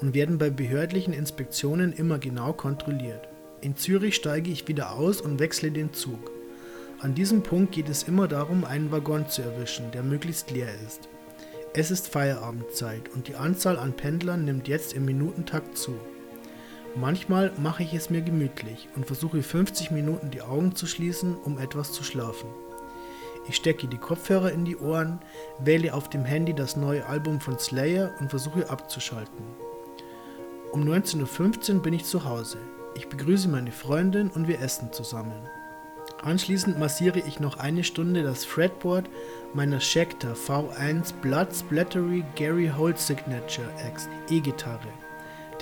und 0.01 0.13
werden 0.13 0.39
bei 0.39 0.51
behördlichen 0.51 1.15
Inspektionen 1.15 1.93
immer 1.93 2.19
genau 2.19 2.53
kontrolliert. 2.53 3.29
In 3.61 3.77
Zürich 3.77 4.17
steige 4.17 4.51
ich 4.51 4.67
wieder 4.67 4.95
aus 4.95 5.21
und 5.21 5.39
wechsle 5.39 5.71
den 5.71 5.93
Zug. 5.93 6.33
An 7.03 7.15
diesem 7.15 7.43
Punkt 7.43 7.73
geht 7.73 7.89
es 7.89 8.03
immer 8.03 8.29
darum, 8.29 8.63
einen 8.63 8.93
Waggon 8.93 9.27
zu 9.27 9.41
erwischen, 9.41 9.91
der 9.91 10.03
möglichst 10.03 10.51
leer 10.51 10.69
ist. 10.87 11.09
Es 11.73 11.91
ist 11.91 12.09
Feierabendzeit 12.09 13.09
und 13.15 13.27
die 13.27 13.37
Anzahl 13.37 13.79
an 13.79 13.95
Pendlern 13.95 14.45
nimmt 14.45 14.69
jetzt 14.69 14.93
im 14.93 15.07
Minutentakt 15.07 15.79
zu. 15.79 15.95
Manchmal 16.95 17.53
mache 17.57 17.85
ich 17.85 17.95
es 17.95 18.11
mir 18.11 18.21
gemütlich 18.21 18.89
und 18.97 19.07
versuche 19.07 19.43
50 19.43 19.91
Minuten 19.93 20.31
die 20.31 20.43
Augen 20.43 20.75
zu 20.75 20.87
schließen, 20.87 21.37
um 21.37 21.59
etwas 21.59 21.93
zu 21.93 22.05
schlafen. 22.05 22.51
Ich 23.49 23.57
stecke 23.57 23.87
die 23.87 23.97
Kopfhörer 23.97 24.53
in 24.53 24.67
die 24.67 24.77
Ohren, 24.77 25.21
wähle 25.59 25.95
auf 25.95 26.11
dem 26.11 26.27
Handy 26.27 26.53
das 26.53 26.77
neue 26.77 27.07
Album 27.07 27.41
von 27.41 27.59
Slayer 27.59 28.13
und 28.21 28.29
versuche 28.29 28.69
abzuschalten. 28.69 29.47
Um 30.73 30.83
19.15 30.83 31.77
Uhr 31.77 31.83
bin 31.83 31.95
ich 31.95 32.05
zu 32.05 32.25
Hause. 32.27 32.59
Ich 32.95 33.09
begrüße 33.09 33.49
meine 33.49 33.73
Freundin 33.73 34.29
und 34.29 34.49
wir 34.49 34.61
essen 34.61 34.93
zusammen. 34.93 35.49
Anschließend 36.23 36.79
massiere 36.79 37.21
ich 37.21 37.41
noch 37.41 37.59
eine 37.59 37.83
Stunde 37.83 38.23
das 38.23 38.45
Fretboard 38.45 39.09
meiner 39.55 39.81
Schecter 39.81 40.35
V1 40.35 41.15
Blood 41.23 41.49
Splattery 41.55 42.25
Gary 42.35 42.71
Holt 42.77 42.99
Signature 42.99 43.71
X 43.89 44.09
E-Gitarre. 44.29 44.89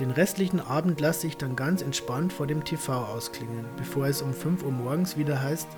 Den 0.00 0.10
restlichen 0.10 0.60
Abend 0.60 1.00
lasse 1.00 1.28
ich 1.28 1.36
dann 1.36 1.54
ganz 1.54 1.82
entspannt 1.82 2.32
vor 2.32 2.48
dem 2.48 2.64
TV 2.64 2.92
ausklingen, 2.92 3.66
bevor 3.76 4.06
es 4.06 4.20
um 4.20 4.32
5 4.32 4.64
Uhr 4.64 4.72
morgens 4.72 5.16
wieder 5.16 5.40
heißt, 5.40 5.68